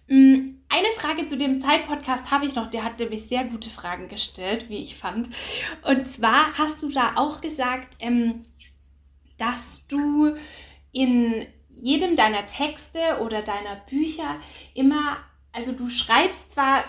Mm, 0.06 0.54
eine 0.68 0.92
Frage 0.96 1.26
zu 1.26 1.36
dem 1.36 1.60
Zeitpodcast 1.60 2.30
habe 2.30 2.46
ich 2.46 2.54
noch. 2.54 2.70
Der 2.70 2.84
hat 2.84 2.98
nämlich 2.98 3.28
sehr 3.28 3.44
gute 3.44 3.70
Fragen 3.70 4.08
gestellt, 4.08 4.68
wie 4.68 4.78
ich 4.78 4.96
fand. 4.96 5.28
Und 5.82 6.12
zwar 6.12 6.58
hast 6.58 6.82
du 6.82 6.90
da 6.90 7.12
auch 7.16 7.40
gesagt, 7.40 7.96
ähm, 8.00 8.44
dass 9.38 9.86
du 9.86 10.36
in 10.92 11.46
jedem 11.68 12.16
deiner 12.16 12.46
Texte 12.46 12.98
oder 13.20 13.42
deiner 13.42 13.76
Bücher 13.88 14.36
immer, 14.74 15.18
also 15.52 15.72
du 15.72 15.88
schreibst 15.90 16.52
zwar 16.52 16.84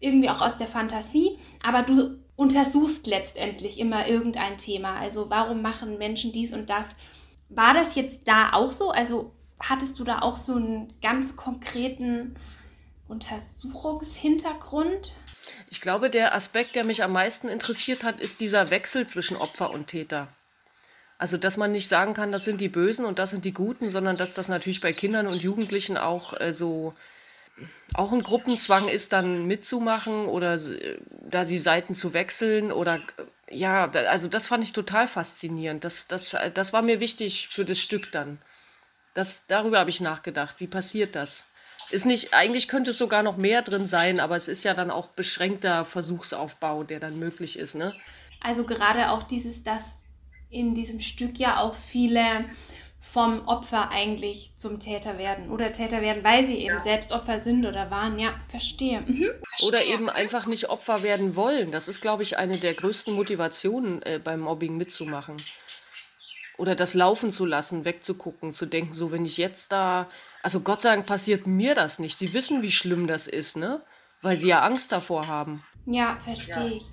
irgendwie 0.00 0.30
auch 0.30 0.40
aus 0.40 0.56
der 0.56 0.68
Fantasie, 0.68 1.38
aber 1.62 1.82
du 1.82 2.18
untersuchst 2.36 3.06
letztendlich 3.06 3.78
immer 3.78 4.06
irgendein 4.06 4.58
Thema. 4.58 4.96
Also 4.96 5.28
warum 5.28 5.60
machen 5.60 5.98
Menschen 5.98 6.32
dies 6.32 6.52
und 6.52 6.70
das? 6.70 6.86
War 7.48 7.74
das 7.74 7.94
jetzt 7.94 8.28
da 8.28 8.52
auch 8.52 8.70
so? 8.70 8.90
Also 8.90 9.32
hattest 9.60 9.98
du 9.98 10.04
da 10.04 10.20
auch 10.20 10.36
so 10.36 10.54
einen 10.54 10.92
ganz 11.00 11.36
konkreten 11.36 12.36
Untersuchungshintergrund? 13.08 15.12
Ich 15.70 15.80
glaube, 15.80 16.10
der 16.10 16.34
Aspekt, 16.34 16.76
der 16.76 16.84
mich 16.84 17.02
am 17.02 17.12
meisten 17.12 17.48
interessiert 17.48 18.04
hat, 18.04 18.20
ist 18.20 18.40
dieser 18.40 18.70
Wechsel 18.70 19.06
zwischen 19.06 19.36
Opfer 19.36 19.70
und 19.70 19.88
Täter. 19.88 20.28
Also, 21.18 21.36
dass 21.36 21.56
man 21.56 21.72
nicht 21.72 21.88
sagen 21.88 22.14
kann, 22.14 22.30
das 22.30 22.44
sind 22.44 22.60
die 22.60 22.68
Bösen 22.68 23.04
und 23.04 23.18
das 23.18 23.30
sind 23.30 23.44
die 23.44 23.52
Guten, 23.52 23.90
sondern 23.90 24.16
dass 24.16 24.34
das 24.34 24.48
natürlich 24.48 24.80
bei 24.80 24.92
Kindern 24.92 25.26
und 25.26 25.42
Jugendlichen 25.42 25.96
auch 25.96 26.38
äh, 26.40 26.52
so 26.52 26.94
auch 27.94 28.12
ein 28.12 28.22
Gruppenzwang 28.22 28.88
ist, 28.88 29.12
dann 29.12 29.46
mitzumachen 29.46 30.26
oder 30.26 30.54
äh, 30.54 30.98
da 31.28 31.44
die 31.44 31.58
Seiten 31.58 31.96
zu 31.96 32.14
wechseln 32.14 32.70
oder 32.70 32.96
äh, 32.96 33.00
ja, 33.50 33.90
also 33.90 34.28
das 34.28 34.46
fand 34.46 34.62
ich 34.62 34.72
total 34.72 35.08
faszinierend. 35.08 35.82
Das, 35.82 36.06
das, 36.06 36.36
das 36.54 36.72
war 36.72 36.82
mir 36.82 37.00
wichtig 37.00 37.48
für 37.48 37.64
das 37.64 37.78
Stück 37.78 38.12
dann. 38.12 38.38
Das, 39.18 39.48
darüber 39.48 39.80
habe 39.80 39.90
ich 39.90 40.00
nachgedacht. 40.00 40.60
Wie 40.60 40.68
passiert 40.68 41.16
das? 41.16 41.44
Ist 41.90 42.06
nicht, 42.06 42.34
eigentlich 42.34 42.68
könnte 42.68 42.92
es 42.92 42.98
sogar 42.98 43.24
noch 43.24 43.36
mehr 43.36 43.62
drin 43.62 43.84
sein, 43.84 44.20
aber 44.20 44.36
es 44.36 44.46
ist 44.46 44.62
ja 44.62 44.74
dann 44.74 44.92
auch 44.92 45.08
beschränkter 45.08 45.84
Versuchsaufbau, 45.84 46.84
der 46.84 47.00
dann 47.00 47.18
möglich 47.18 47.58
ist, 47.58 47.74
ne? 47.74 47.92
Also 48.40 48.62
gerade 48.62 49.10
auch 49.10 49.24
dieses, 49.24 49.64
dass 49.64 49.82
in 50.50 50.76
diesem 50.76 51.00
Stück 51.00 51.36
ja 51.36 51.58
auch 51.58 51.74
viele 51.74 52.44
vom 53.00 53.48
Opfer 53.48 53.90
eigentlich 53.90 54.52
zum 54.54 54.78
Täter 54.78 55.18
werden 55.18 55.50
oder 55.50 55.72
Täter 55.72 56.00
werden, 56.00 56.22
weil 56.22 56.46
sie 56.46 56.54
eben 56.54 56.76
ja. 56.76 56.80
selbst 56.80 57.10
Opfer 57.10 57.40
sind 57.40 57.66
oder 57.66 57.90
waren. 57.90 58.20
Ja, 58.20 58.38
verstehe. 58.48 59.00
Mhm. 59.00 59.30
Oder 59.66 59.84
eben 59.84 60.08
einfach 60.08 60.46
nicht 60.46 60.70
Opfer 60.70 61.02
werden 61.02 61.34
wollen. 61.34 61.72
Das 61.72 61.88
ist, 61.88 62.00
glaube 62.00 62.22
ich, 62.22 62.38
eine 62.38 62.56
der 62.56 62.74
größten 62.74 63.12
Motivationen 63.12 64.00
äh, 64.02 64.20
beim 64.22 64.38
Mobbing 64.38 64.76
mitzumachen. 64.76 65.38
Oder 66.58 66.74
das 66.74 66.94
laufen 66.94 67.30
zu 67.30 67.46
lassen, 67.46 67.84
wegzugucken, 67.84 68.52
zu 68.52 68.66
denken, 68.66 68.92
so 68.92 69.12
wenn 69.12 69.24
ich 69.24 69.36
jetzt 69.36 69.72
da, 69.72 70.08
also 70.42 70.60
Gott 70.60 70.80
sei 70.80 70.90
Dank 70.90 71.06
passiert 71.06 71.46
mir 71.46 71.74
das 71.74 71.98
nicht. 72.00 72.18
Sie 72.18 72.34
wissen, 72.34 72.62
wie 72.62 72.72
schlimm 72.72 73.06
das 73.06 73.26
ist, 73.28 73.56
ne? 73.56 73.82
Weil 74.20 74.36
sie 74.36 74.48
ja 74.48 74.62
Angst 74.62 74.90
davor 74.90 75.28
haben. 75.28 75.62
Ja, 75.86 76.18
verstehe 76.22 76.74
ich. 76.74 76.84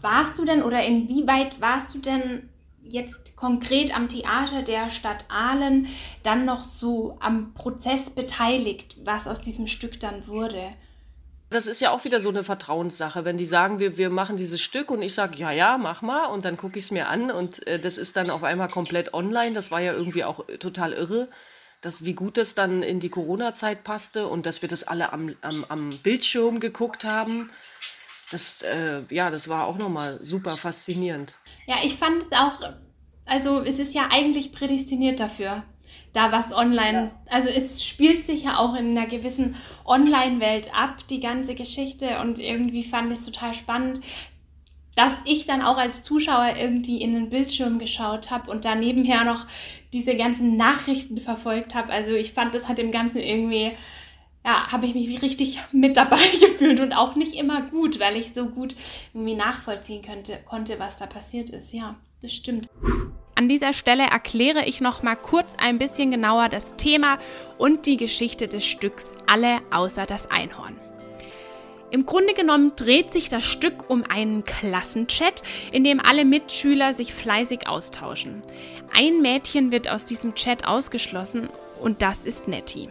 Warst 0.00 0.38
du 0.38 0.44
denn 0.44 0.62
oder 0.62 0.84
inwieweit 0.84 1.60
warst 1.60 1.94
du 1.94 1.98
denn 1.98 2.50
jetzt 2.82 3.36
konkret 3.36 3.94
am 3.94 4.08
Theater 4.08 4.62
der 4.62 4.90
Stadt 4.90 5.24
Aalen 5.28 5.86
dann 6.22 6.44
noch 6.44 6.64
so 6.64 7.16
am 7.20 7.54
Prozess 7.54 8.10
beteiligt, 8.10 8.96
was 9.04 9.26
aus 9.26 9.40
diesem 9.40 9.66
Stück 9.66 10.00
dann 10.00 10.26
wurde? 10.26 10.74
Das 11.54 11.68
ist 11.68 11.80
ja 11.80 11.92
auch 11.92 12.02
wieder 12.02 12.18
so 12.18 12.30
eine 12.30 12.42
Vertrauenssache. 12.42 13.24
Wenn 13.24 13.36
die 13.36 13.46
sagen, 13.46 13.78
wir, 13.78 13.96
wir 13.96 14.10
machen 14.10 14.36
dieses 14.36 14.60
Stück 14.60 14.90
und 14.90 15.02
ich 15.02 15.14
sage, 15.14 15.38
ja, 15.38 15.52
ja, 15.52 15.78
mach 15.78 16.02
mal 16.02 16.26
und 16.26 16.44
dann 16.44 16.56
gucke 16.56 16.80
ich 16.80 16.86
es 16.86 16.90
mir 16.90 17.08
an 17.08 17.30
und 17.30 17.64
äh, 17.68 17.78
das 17.78 17.96
ist 17.96 18.16
dann 18.16 18.28
auf 18.28 18.42
einmal 18.42 18.66
komplett 18.66 19.14
online. 19.14 19.52
Das 19.52 19.70
war 19.70 19.80
ja 19.80 19.92
irgendwie 19.92 20.24
auch 20.24 20.44
total 20.58 20.92
irre, 20.92 21.28
dass, 21.80 22.04
wie 22.04 22.14
gut 22.14 22.38
das 22.38 22.56
dann 22.56 22.82
in 22.82 22.98
die 22.98 23.08
Corona-Zeit 23.08 23.84
passte 23.84 24.26
und 24.26 24.46
dass 24.46 24.62
wir 24.62 24.68
das 24.68 24.82
alle 24.82 25.12
am, 25.12 25.36
am, 25.42 25.64
am 25.68 25.98
Bildschirm 26.02 26.58
geguckt 26.58 27.04
haben. 27.04 27.50
Das, 28.32 28.62
äh, 28.62 29.02
ja, 29.10 29.30
das 29.30 29.48
war 29.48 29.68
auch 29.68 29.78
nochmal 29.78 30.18
super 30.22 30.56
faszinierend. 30.56 31.36
Ja, 31.68 31.76
ich 31.84 31.94
fand 31.94 32.20
es 32.20 32.32
auch, 32.32 32.58
also 33.26 33.60
es 33.60 33.78
ist 33.78 33.94
ja 33.94 34.08
eigentlich 34.10 34.50
prädestiniert 34.50 35.20
dafür, 35.20 35.62
da 36.12 36.32
was 36.32 36.52
online, 36.52 36.92
ja. 36.92 37.10
also 37.28 37.48
es 37.48 37.84
spielt 37.84 38.26
sich 38.26 38.44
ja 38.44 38.58
auch 38.58 38.74
in 38.74 38.96
einer 38.96 39.06
gewissen 39.06 39.56
Online-Welt 39.84 40.70
ab, 40.74 41.06
die 41.08 41.20
ganze 41.20 41.54
Geschichte 41.54 42.20
und 42.20 42.38
irgendwie 42.38 42.84
fand 42.84 43.12
ich 43.12 43.18
es 43.20 43.26
total 43.26 43.54
spannend, 43.54 44.00
dass 44.94 45.14
ich 45.24 45.44
dann 45.44 45.62
auch 45.62 45.76
als 45.76 46.02
Zuschauer 46.02 46.54
irgendwie 46.56 47.02
in 47.02 47.14
den 47.14 47.30
Bildschirm 47.30 47.78
geschaut 47.78 48.30
habe 48.30 48.50
und 48.50 48.64
da 48.64 48.74
nebenher 48.74 49.24
noch 49.24 49.46
diese 49.92 50.14
ganzen 50.14 50.56
Nachrichten 50.56 51.20
verfolgt 51.20 51.74
habe. 51.74 51.92
Also 51.92 52.12
ich 52.12 52.32
fand, 52.32 52.54
das 52.54 52.68
hat 52.68 52.78
dem 52.78 52.92
Ganzen 52.92 53.18
irgendwie 53.18 53.72
ja, 54.44 54.70
habe 54.70 54.86
ich 54.86 54.94
mich 54.94 55.22
richtig 55.22 55.58
mit 55.72 55.96
dabei 55.96 56.16
gefühlt 56.40 56.80
und 56.80 56.92
auch 56.92 57.16
nicht 57.16 57.34
immer 57.34 57.62
gut, 57.62 57.98
weil 57.98 58.16
ich 58.16 58.34
so 58.34 58.46
gut 58.46 58.76
irgendwie 59.14 59.34
nachvollziehen 59.34 60.02
könnte, 60.02 60.38
konnte, 60.44 60.78
was 60.78 60.98
da 60.98 61.06
passiert 61.06 61.50
ist. 61.50 61.72
Ja, 61.72 61.96
das 62.20 62.32
stimmt. 62.32 62.68
An 63.36 63.48
dieser 63.48 63.72
Stelle 63.72 64.04
erkläre 64.04 64.64
ich 64.64 64.80
noch 64.80 65.02
mal 65.02 65.16
kurz 65.16 65.56
ein 65.58 65.78
bisschen 65.78 66.12
genauer 66.12 66.48
das 66.48 66.76
Thema 66.76 67.18
und 67.58 67.84
die 67.86 67.96
Geschichte 67.96 68.46
des 68.46 68.64
Stücks 68.64 69.12
Alle 69.26 69.58
außer 69.72 70.06
das 70.06 70.30
Einhorn. 70.30 70.78
Im 71.90 72.06
Grunde 72.06 72.34
genommen 72.34 72.72
dreht 72.76 73.12
sich 73.12 73.28
das 73.28 73.44
Stück 73.44 73.90
um 73.90 74.04
einen 74.04 74.44
Klassenchat, 74.44 75.42
in 75.72 75.82
dem 75.84 76.00
alle 76.00 76.24
Mitschüler 76.24 76.92
sich 76.92 77.12
fleißig 77.12 77.66
austauschen. 77.66 78.42
Ein 78.96 79.20
Mädchen 79.20 79.72
wird 79.72 79.88
aus 79.88 80.04
diesem 80.04 80.34
Chat 80.34 80.66
ausgeschlossen 80.66 81.48
und 81.80 82.02
das 82.02 82.26
ist 82.26 82.46
Nettie. 82.46 82.88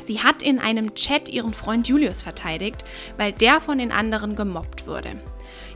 Sie 0.00 0.20
hat 0.20 0.42
in 0.42 0.58
einem 0.58 0.94
Chat 0.94 1.28
ihren 1.28 1.54
Freund 1.54 1.86
Julius 1.86 2.22
verteidigt, 2.22 2.84
weil 3.16 3.32
der 3.32 3.60
von 3.60 3.78
den 3.78 3.92
anderen 3.92 4.34
gemobbt 4.34 4.88
wurde. 4.88 5.20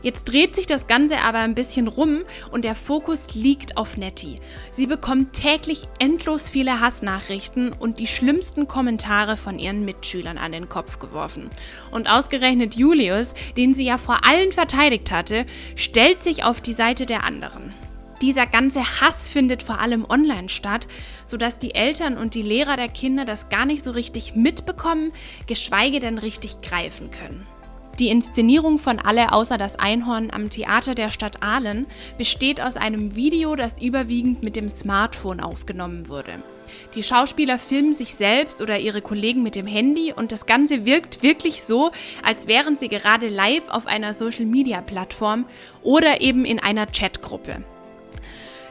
Jetzt 0.01 0.25
dreht 0.25 0.55
sich 0.55 0.67
das 0.67 0.87
Ganze 0.87 1.19
aber 1.19 1.39
ein 1.39 1.55
bisschen 1.55 1.87
rum 1.87 2.23
und 2.51 2.63
der 2.63 2.75
Fokus 2.75 3.33
liegt 3.33 3.77
auf 3.77 3.97
Nettie. 3.97 4.39
Sie 4.71 4.87
bekommt 4.87 5.33
täglich 5.33 5.87
endlos 5.99 6.49
viele 6.49 6.79
Hassnachrichten 6.79 7.73
und 7.73 7.99
die 7.99 8.07
schlimmsten 8.07 8.67
Kommentare 8.67 9.37
von 9.37 9.59
ihren 9.59 9.85
Mitschülern 9.85 10.37
an 10.37 10.51
den 10.51 10.69
Kopf 10.69 10.99
geworfen. 10.99 11.49
Und 11.91 12.09
ausgerechnet 12.09 12.75
Julius, 12.75 13.33
den 13.55 13.73
sie 13.73 13.85
ja 13.85 13.97
vor 13.97 14.19
allen 14.25 14.51
verteidigt 14.51 15.11
hatte, 15.11 15.45
stellt 15.75 16.23
sich 16.23 16.43
auf 16.43 16.61
die 16.61 16.73
Seite 16.73 17.05
der 17.05 17.23
anderen. 17.23 17.73
Dieser 18.21 18.47
ganze 18.47 18.99
Hass 18.99 19.29
findet 19.29 19.61
vor 19.61 19.79
allem 19.79 20.03
online 20.09 20.49
statt, 20.49 20.87
sodass 21.27 21.59
die 21.59 21.75
Eltern 21.75 22.17
und 22.17 22.33
die 22.33 22.41
Lehrer 22.41 22.75
der 22.75 22.89
Kinder 22.89 23.25
das 23.25 23.49
gar 23.49 23.65
nicht 23.65 23.83
so 23.83 23.91
richtig 23.91 24.35
mitbekommen, 24.35 25.11
geschweige 25.45 25.99
denn 25.99 26.17
richtig 26.17 26.61
greifen 26.61 27.11
können. 27.11 27.45
Die 27.99 28.09
Inszenierung 28.09 28.77
von 28.77 28.99
Alle 28.99 29.31
außer 29.31 29.57
das 29.57 29.79
Einhorn 29.79 30.29
am 30.31 30.51
Theater 30.51 30.93
der 30.93 31.09
Stadt 31.09 31.41
Aalen 31.41 31.87
besteht 32.19 32.61
aus 32.61 32.77
einem 32.77 33.15
Video, 33.15 33.55
das 33.55 33.81
überwiegend 33.81 34.43
mit 34.43 34.55
dem 34.55 34.69
Smartphone 34.69 35.39
aufgenommen 35.39 36.07
wurde. 36.07 36.33
Die 36.93 37.01
Schauspieler 37.01 37.57
filmen 37.57 37.93
sich 37.93 38.13
selbst 38.13 38.61
oder 38.61 38.77
ihre 38.77 39.01
Kollegen 39.01 39.41
mit 39.41 39.55
dem 39.55 39.65
Handy 39.65 40.13
und 40.13 40.31
das 40.31 40.45
Ganze 40.45 40.85
wirkt 40.85 41.23
wirklich 41.23 41.63
so, 41.63 41.91
als 42.21 42.47
wären 42.47 42.75
sie 42.75 42.87
gerade 42.87 43.29
live 43.29 43.67
auf 43.69 43.87
einer 43.87 44.13
Social-Media-Plattform 44.13 45.45
oder 45.81 46.21
eben 46.21 46.45
in 46.45 46.59
einer 46.59 46.85
Chatgruppe. 46.85 47.63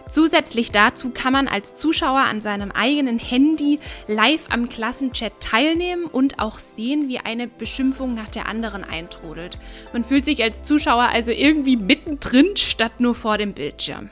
Zusätzlich 0.08 0.70
dazu 0.70 1.10
kann 1.10 1.32
man 1.32 1.48
als 1.48 1.74
Zuschauer 1.74 2.20
an 2.20 2.40
seinem 2.40 2.70
eigenen 2.70 3.18
Handy 3.18 3.80
live 4.06 4.46
am 4.50 4.68
Klassenchat 4.68 5.32
teilnehmen 5.40 6.04
und 6.04 6.38
auch 6.38 6.60
sehen, 6.60 7.08
wie 7.08 7.18
eine 7.18 7.48
Beschimpfung 7.48 8.14
nach 8.14 8.30
der 8.30 8.46
anderen 8.46 8.84
eintrudelt. 8.84 9.58
Man 9.92 10.04
fühlt 10.04 10.24
sich 10.24 10.42
als 10.44 10.62
Zuschauer 10.62 11.08
also 11.08 11.32
irgendwie 11.32 11.76
mittendrin 11.76 12.56
statt 12.56 13.00
nur 13.00 13.16
vor 13.16 13.36
dem 13.36 13.52
Bildschirm. 13.52 14.10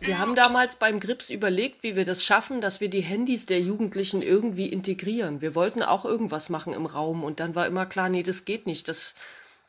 Wir 0.00 0.18
haben 0.18 0.34
damals 0.34 0.76
beim 0.76 1.00
Grips 1.00 1.30
überlegt, 1.30 1.82
wie 1.82 1.96
wir 1.96 2.04
das 2.04 2.24
schaffen, 2.24 2.60
dass 2.60 2.80
wir 2.80 2.90
die 2.90 3.02
Handys 3.02 3.46
der 3.46 3.60
Jugendlichen 3.60 4.20
irgendwie 4.20 4.66
integrieren. 4.66 5.40
Wir 5.40 5.54
wollten 5.54 5.82
auch 5.82 6.04
irgendwas 6.04 6.50
machen 6.50 6.74
im 6.74 6.86
Raum 6.86 7.24
und 7.24 7.40
dann 7.40 7.54
war 7.54 7.66
immer 7.66 7.86
klar, 7.86 8.08
nee, 8.08 8.24
das 8.24 8.44
geht 8.44 8.66
nicht. 8.66 8.88
Das, 8.88 9.14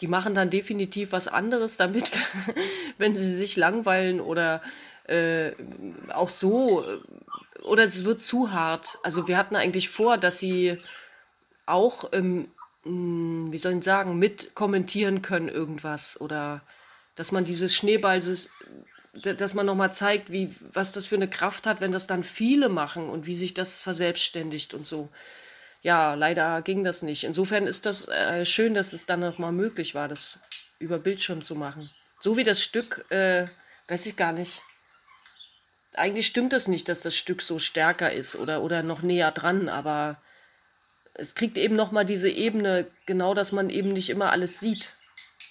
die 0.02 0.08
machen 0.08 0.34
dann 0.34 0.50
definitiv 0.50 1.12
was 1.12 1.28
anderes 1.28 1.78
damit, 1.78 2.12
wenn 2.98 3.16
sie 3.16 3.32
sich 3.34 3.56
langweilen 3.56 4.20
oder 4.20 4.62
äh, 5.06 5.52
auch 6.10 6.30
so, 6.30 6.84
äh, 6.84 7.00
oder 7.62 7.84
es 7.84 8.06
wird 8.06 8.22
zu 8.22 8.52
hart. 8.52 9.00
Also 9.04 9.28
wir 9.28 9.38
hatten 9.38 9.56
eigentlich 9.56 9.90
vor, 9.90 10.18
dass 10.18 10.38
sie 10.38 10.80
auch, 11.66 12.10
ähm, 12.14 12.50
wie 12.84 13.58
soll 13.58 13.74
ich 13.74 13.84
sagen, 13.84 14.20
mit 14.20 14.56
kommentieren 14.56 15.22
können 15.22 15.48
irgendwas 15.48 16.20
oder 16.20 16.62
dass 17.16 17.32
man 17.32 17.46
dieses 17.46 17.74
Schneeball, 17.74 18.22
dass 19.24 19.54
man 19.54 19.66
nochmal 19.66 19.94
zeigt, 19.94 20.32
wie, 20.32 20.54
was 20.74 20.92
das 20.92 21.06
für 21.06 21.16
eine 21.16 21.30
Kraft 21.30 21.68
hat, 21.68 21.80
wenn 21.80 21.92
das 21.92 22.08
dann 22.08 22.24
viele 22.24 22.68
machen 22.68 23.10
und 23.10 23.26
wie 23.26 23.36
sich 23.36 23.54
das 23.54 23.80
verselbstständigt 23.80 24.74
und 24.74 24.86
so. 24.86 25.10
Ja, 25.84 26.16
leider 26.16 26.62
ging 26.62 26.84
das 26.84 27.02
nicht. 27.02 27.24
Insofern 27.24 27.68
ist 27.68 27.86
das 27.86 28.08
äh, 28.08 28.46
schön, 28.46 28.74
dass 28.74 28.94
es 28.94 29.06
dann 29.06 29.20
nochmal 29.20 29.52
möglich 29.52 29.96
war, 29.96 30.08
das 30.08 30.40
über 30.80 30.98
Bildschirm 30.98 31.44
zu 31.44 31.56
machen. 31.56 31.90
So 32.20 32.36
wie 32.36 32.44
das 32.44 32.62
Stück, 32.62 33.06
äh, 33.10 33.48
weiß 33.88 34.06
ich 34.06 34.16
gar 34.16 34.32
nicht 34.32 34.62
eigentlich 35.96 36.28
stimmt 36.28 36.54
es 36.54 36.68
nicht, 36.68 36.90
dass 36.90 37.02
das 37.02 37.16
Stück 37.16 37.42
so 37.42 37.60
stärker 37.60 38.12
ist 38.12 38.36
oder, 38.36 38.62
oder 38.62 38.84
noch 38.84 39.02
näher 39.02 39.32
dran, 39.32 39.70
aber 39.70 40.18
es 41.14 41.36
kriegt 41.36 41.58
eben 41.58 41.76
nochmal 41.76 42.06
diese 42.06 42.30
Ebene, 42.30 42.88
genau, 43.06 43.34
dass 43.34 43.52
man 43.52 43.70
eben 43.70 43.94
nicht 43.94 44.10
immer 44.10 44.32
alles 44.32 44.60
sieht, 44.60 44.94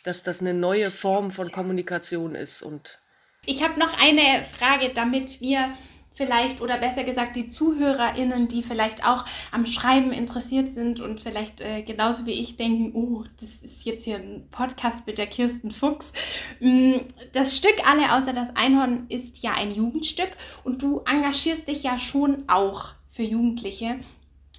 dass 0.04 0.22
das 0.22 0.40
eine 0.40 0.54
neue 0.54 0.90
Form 0.90 1.30
von 1.30 1.52
Kommunikation 1.52 2.34
ist 2.34 2.62
und 2.62 2.98
ich 3.44 3.62
habe 3.62 3.78
noch 3.78 3.98
eine 3.98 4.44
Frage, 4.56 4.90
damit 4.90 5.40
wir 5.40 5.74
vielleicht 6.14 6.60
oder 6.60 6.78
besser 6.78 7.04
gesagt 7.04 7.36
die 7.36 7.48
ZuhörerInnen, 7.48 8.48
die 8.48 8.62
vielleicht 8.62 9.06
auch 9.06 9.24
am 9.50 9.66
Schreiben 9.66 10.12
interessiert 10.12 10.70
sind 10.70 11.00
und 11.00 11.20
vielleicht 11.20 11.60
äh, 11.60 11.82
genauso 11.82 12.26
wie 12.26 12.32
ich 12.32 12.56
denken, 12.56 12.92
oh, 12.94 13.24
das 13.40 13.62
ist 13.62 13.84
jetzt 13.84 14.04
hier 14.04 14.16
ein 14.16 14.48
Podcast 14.50 15.06
mit 15.06 15.18
der 15.18 15.26
Kirsten 15.26 15.70
Fuchs. 15.70 16.12
Mm, 16.60 16.94
das 17.32 17.56
Stück 17.56 17.76
Alle 17.86 18.12
außer 18.12 18.32
das 18.32 18.54
Einhorn 18.56 19.06
ist 19.08 19.42
ja 19.42 19.52
ein 19.52 19.72
Jugendstück 19.72 20.30
und 20.64 20.82
du 20.82 21.00
engagierst 21.06 21.68
dich 21.68 21.82
ja 21.82 21.98
schon 21.98 22.44
auch 22.48 22.94
für 23.08 23.22
Jugendliche 23.22 23.96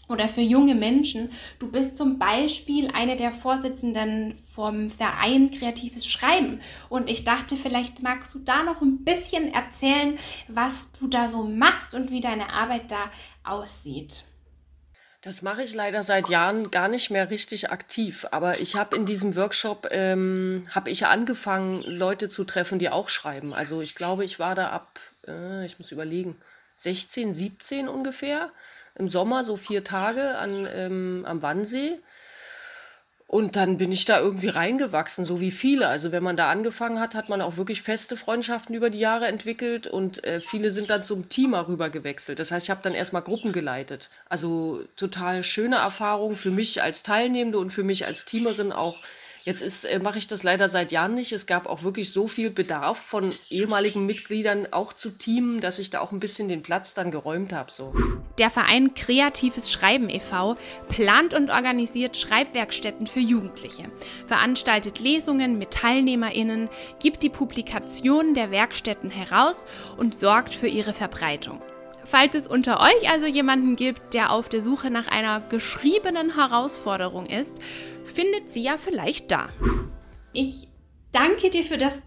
oder 0.10 0.28
für 0.28 0.42
junge 0.42 0.76
Menschen. 0.76 1.32
Du 1.60 1.72
bist 1.72 1.98
zum 1.98 2.20
Beispiel 2.20 2.90
eine 2.94 3.16
der 3.16 3.32
Vorsitzenden 3.32 4.38
vom 4.54 4.90
Verein 4.90 5.50
Kreatives 5.52 6.06
Schreiben. 6.06 6.60
Und 6.90 7.10
ich 7.10 7.24
dachte, 7.24 7.56
vielleicht 7.56 8.04
magst 8.04 8.34
du 8.34 8.40
da 8.40 8.64
noch 8.64 8.82
ein 8.82 9.04
bisschen 9.04 9.54
erzählen, 9.54 10.18
was 10.48 10.92
du 10.92 11.08
da 11.08 11.28
so 11.28 11.44
machst 11.44 11.96
und 11.96 12.12
wie 12.12 12.22
deine 12.22 12.52
Arbeit 12.52 12.92
da 12.92 13.12
aussieht. 13.44 14.26
Das 15.22 15.42
mache 15.42 15.64
ich 15.64 15.74
leider 15.74 16.04
seit 16.04 16.28
Jahren 16.28 16.70
gar 16.70 16.90
nicht 16.90 17.10
mehr 17.10 17.30
richtig 17.30 17.72
aktiv. 17.72 18.28
Aber 18.32 18.60
ich 18.60 18.76
habe 18.76 18.98
in 18.98 19.06
diesem 19.06 19.38
Workshop 19.38 19.88
ähm, 19.92 20.64
habe 20.72 20.90
ich 20.90 21.06
angefangen, 21.06 21.82
Leute 21.84 22.28
zu 22.28 22.44
treffen, 22.44 22.78
die 22.78 22.90
auch 22.90 23.08
schreiben. 23.08 23.54
Also 23.54 23.80
ich 23.80 23.96
glaube, 23.96 24.26
ich 24.26 24.38
war 24.38 24.54
da 24.54 24.72
ab, 24.72 25.00
äh, 25.26 25.66
ich 25.66 25.80
muss 25.80 25.94
überlegen, 25.94 26.36
16, 26.76 27.34
17 27.34 27.88
ungefähr 27.88 28.52
im 28.96 29.10
Sommer, 29.10 29.44
so 29.44 29.58
vier 29.58 29.84
Tage 29.84 30.38
an, 30.38 30.68
ähm, 30.74 31.26
am 31.28 31.42
Wannsee. 31.42 32.00
Und 33.34 33.56
dann 33.56 33.78
bin 33.78 33.92
ich 33.92 34.06
da 34.06 34.20
irgendwie 34.20 34.50
reingewachsen, 34.50 35.26
so 35.26 35.42
wie 35.42 35.50
viele. 35.50 35.88
Also 35.88 36.12
wenn 36.12 36.22
man 36.22 36.38
da 36.38 36.52
angefangen 36.52 37.00
hat, 37.00 37.16
hat 37.16 37.30
man 37.30 37.42
auch 37.42 37.58
wirklich 37.58 37.82
feste 37.82 38.16
Freundschaften 38.16 38.76
über 38.76 38.92
die 38.92 39.00
Jahre 39.00 39.26
entwickelt 39.26 39.88
und 39.88 40.24
äh, 40.24 40.40
viele 40.40 40.70
sind 40.70 40.92
dann 40.92 41.04
zum 41.04 41.30
Team 41.30 41.56
rüber 41.56 41.90
gewechselt. 41.90 42.38
Das 42.38 42.52
heißt, 42.52 42.68
ich 42.68 42.70
habe 42.70 42.84
dann 42.84 42.94
erstmal 42.94 43.24
Gruppen 43.24 43.52
geleitet. 43.52 44.12
Also 44.30 44.84
total 44.98 45.42
schöne 45.42 45.78
Erfahrung 45.78 46.36
für 46.36 46.52
mich 46.52 46.84
als 46.84 47.02
Teilnehmende 47.02 47.58
und 47.58 47.72
für 47.72 47.84
mich 47.84 48.06
als 48.06 48.26
Teamerin 48.26 48.72
auch 48.72 49.00
Jetzt 49.44 49.86
äh, 49.86 50.00
mache 50.00 50.18
ich 50.18 50.28
das 50.28 50.44
leider 50.44 50.70
seit 50.70 50.92
Jahren 50.92 51.16
nicht. 51.16 51.32
Es 51.34 51.46
gab 51.46 51.68
auch 51.68 51.84
wirklich 51.84 52.12
so 52.14 52.28
viel 52.28 52.50
Bedarf 52.50 52.98
von 52.98 53.34
ehemaligen 53.50 54.06
Mitgliedern 54.06 54.68
auch 54.72 54.94
zu 54.94 55.10
Teamen, 55.10 55.60
dass 55.60 55.80
ich 55.80 55.90
da 55.90 56.00
auch 56.00 56.12
ein 56.12 56.20
bisschen 56.20 56.48
den 56.48 56.64
Platz 56.64 56.94
dann 56.94 57.12
geräumt 57.12 57.52
habe. 57.52 57.72
So. 57.72 57.94
Der 58.38 58.50
Verein 58.50 58.94
Kreatives 58.94 59.72
Schreiben 59.72 60.10
e.V. 60.10 60.56
plant 60.88 61.34
und 61.34 61.50
organisiert 61.50 62.16
Schreibwerkstätten 62.16 63.06
für 63.06 63.20
Jugendliche, 63.20 63.92
veranstaltet 64.28 65.00
Lesungen 65.00 65.58
mit 65.58 65.72
TeilnehmerInnen, 65.72 66.70
gibt 67.02 67.22
die 67.24 67.30
Publikationen 67.30 68.34
der 68.34 68.50
Werkstätten 68.50 69.12
heraus 69.12 69.66
und 69.98 70.16
sorgt 70.16 70.56
für 70.56 70.68
ihre 70.68 70.94
Verbreitung. 70.94 71.62
Falls 72.06 72.36
es 72.36 72.48
unter 72.48 72.80
euch 72.80 73.10
also 73.10 73.26
jemanden 73.26 73.76
gibt, 73.76 74.14
der 74.14 74.32
auf 74.32 74.50
der 74.50 74.62
Suche 74.62 74.90
nach 74.90 75.08
einer 75.08 75.42
geschriebenen 75.42 76.36
Herausforderung 76.36 77.26
ist, 77.26 77.56
findet 78.14 78.52
sie 78.52 78.64
ja 78.64 78.78
vielleicht 78.78 79.32
da. 79.32 79.50
Ich 80.34 80.68
danke 81.12 81.50
dir 81.50 81.64
für 81.64 81.78
das 81.78 81.98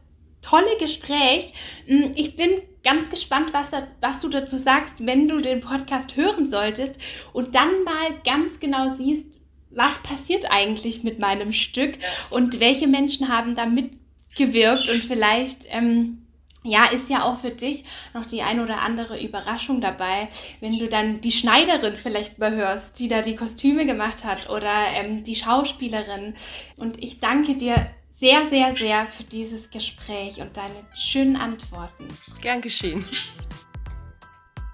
tolle 0.43 0.77
Gespräch. 0.79 1.53
Hm, 1.87 2.13
ich 2.15 2.37
bin 2.37 2.51
ganz 2.85 3.11
gespannt, 3.11 3.53
was, 3.53 3.71
da, 3.71 3.87
was 4.01 4.19
du 4.21 4.29
dazu 4.29 4.57
sagst, 4.57 5.05
wenn 5.07 5.29
du 5.29 5.41
den 5.41 5.61
Podcast 5.61 6.17
hören 6.17 6.47
solltest 6.47 6.97
und 7.33 7.55
dann 7.55 7.83
mal 7.85 8.21
ganz 8.25 8.61
genau 8.61 8.89
siehst, 8.89 9.27
was 9.71 9.99
passiert 9.99 10.47
eigentlich 10.51 11.03
mit 11.03 11.19
meinem 11.19 11.53
Stück 11.53 11.99
und 12.31 12.61
welche 12.61 12.87
Menschen 12.87 13.29
haben 13.29 13.57
da 13.57 13.67
mitgewirkt 13.67 14.89
und 14.89 15.05
vielleicht 15.05 15.67
ähm, 15.69 16.26
ja, 16.67 16.87
ist 16.87 17.09
ja 17.09 17.25
auch 17.25 17.39
für 17.39 17.51
dich 17.51 17.85
noch 18.15 18.27
die 18.27 18.43
ein 18.43 18.61
oder 18.61 18.81
andere 18.81 19.23
Überraschung 19.23 19.81
dabei, 19.81 20.29
wenn 20.61 20.79
du 20.79 20.89
dann 20.89 21.21
die 21.21 21.33
Schneiderin 21.33 21.97
vielleicht 21.97 22.39
mal 22.39 22.55
hörst, 22.55 22.99
die 22.99 23.09
da 23.09 23.23
die 23.23 23.37
Kostüme 23.37 23.87
gemacht 23.87 24.25
hat 24.25 24.49
oder 24.51 24.89
ähm, 24.93 25.25
die 25.25 25.37
Schauspielerin. 25.37 26.35
Und 26.77 27.03
ich 27.03 27.21
danke 27.21 27.57
dir 27.57 27.91
sehr, 28.17 28.47
sehr, 28.47 28.75
sehr 28.75 29.07
für 29.07 29.25
dieses 29.25 29.71
Gespräch 29.71 30.41
und 30.41 30.57
deine 30.57 30.75
schönen 30.95 31.37
Antworten. 31.37 32.09
Gern 32.41 32.61
geschehen. 32.61 33.05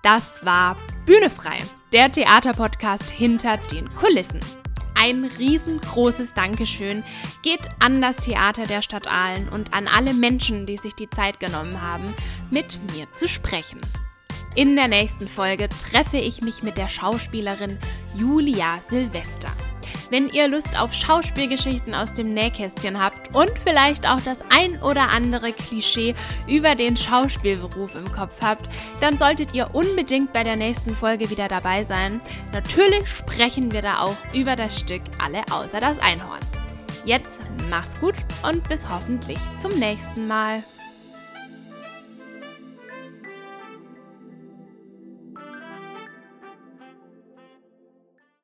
Das 0.02 0.44
war 0.44 0.76
Bühne 1.06 1.30
frei, 1.30 1.58
der 1.92 2.10
Theaterpodcast 2.10 3.10
hinter 3.10 3.56
den 3.56 3.88
Kulissen. 3.94 4.40
Ein 4.94 5.24
riesengroßes 5.24 6.34
Dankeschön 6.34 7.02
geht 7.42 7.68
an 7.78 8.00
das 8.00 8.16
Theater 8.16 8.64
der 8.64 8.82
Stadt 8.82 9.06
Aalen 9.06 9.48
und 9.48 9.74
an 9.74 9.88
alle 9.88 10.14
Menschen, 10.14 10.66
die 10.66 10.76
sich 10.76 10.94
die 10.94 11.10
Zeit 11.10 11.40
genommen 11.40 11.80
haben, 11.82 12.14
mit 12.50 12.78
mir 12.94 13.06
zu 13.14 13.28
sprechen. 13.28 13.80
In 14.54 14.76
der 14.76 14.88
nächsten 14.88 15.28
Folge 15.28 15.68
treffe 15.68 16.18
ich 16.18 16.42
mich 16.42 16.62
mit 16.62 16.76
der 16.76 16.88
Schauspielerin 16.88 17.78
Julia 18.14 18.80
Silvester. 18.86 19.50
Wenn 20.12 20.28
ihr 20.28 20.46
Lust 20.46 20.78
auf 20.78 20.92
Schauspielgeschichten 20.92 21.94
aus 21.94 22.12
dem 22.12 22.34
Nähkästchen 22.34 23.02
habt 23.02 23.34
und 23.34 23.50
vielleicht 23.64 24.06
auch 24.06 24.20
das 24.20 24.40
ein 24.50 24.78
oder 24.82 25.08
andere 25.08 25.54
Klischee 25.54 26.14
über 26.46 26.74
den 26.74 26.98
Schauspielberuf 26.98 27.94
im 27.94 28.12
Kopf 28.12 28.34
habt, 28.42 28.68
dann 29.00 29.16
solltet 29.16 29.54
ihr 29.54 29.74
unbedingt 29.74 30.34
bei 30.34 30.44
der 30.44 30.56
nächsten 30.56 30.94
Folge 30.94 31.30
wieder 31.30 31.48
dabei 31.48 31.82
sein. 31.82 32.20
Natürlich 32.52 33.08
sprechen 33.08 33.72
wir 33.72 33.80
da 33.80 34.00
auch 34.00 34.16
über 34.34 34.54
das 34.54 34.78
Stück 34.78 35.00
Alle 35.16 35.44
außer 35.50 35.80
das 35.80 35.98
Einhorn. 35.98 36.40
Jetzt 37.06 37.40
macht's 37.70 37.98
gut 37.98 38.16
und 38.42 38.68
bis 38.68 38.86
hoffentlich 38.86 39.38
zum 39.62 39.78
nächsten 39.78 40.26
Mal. 40.26 40.62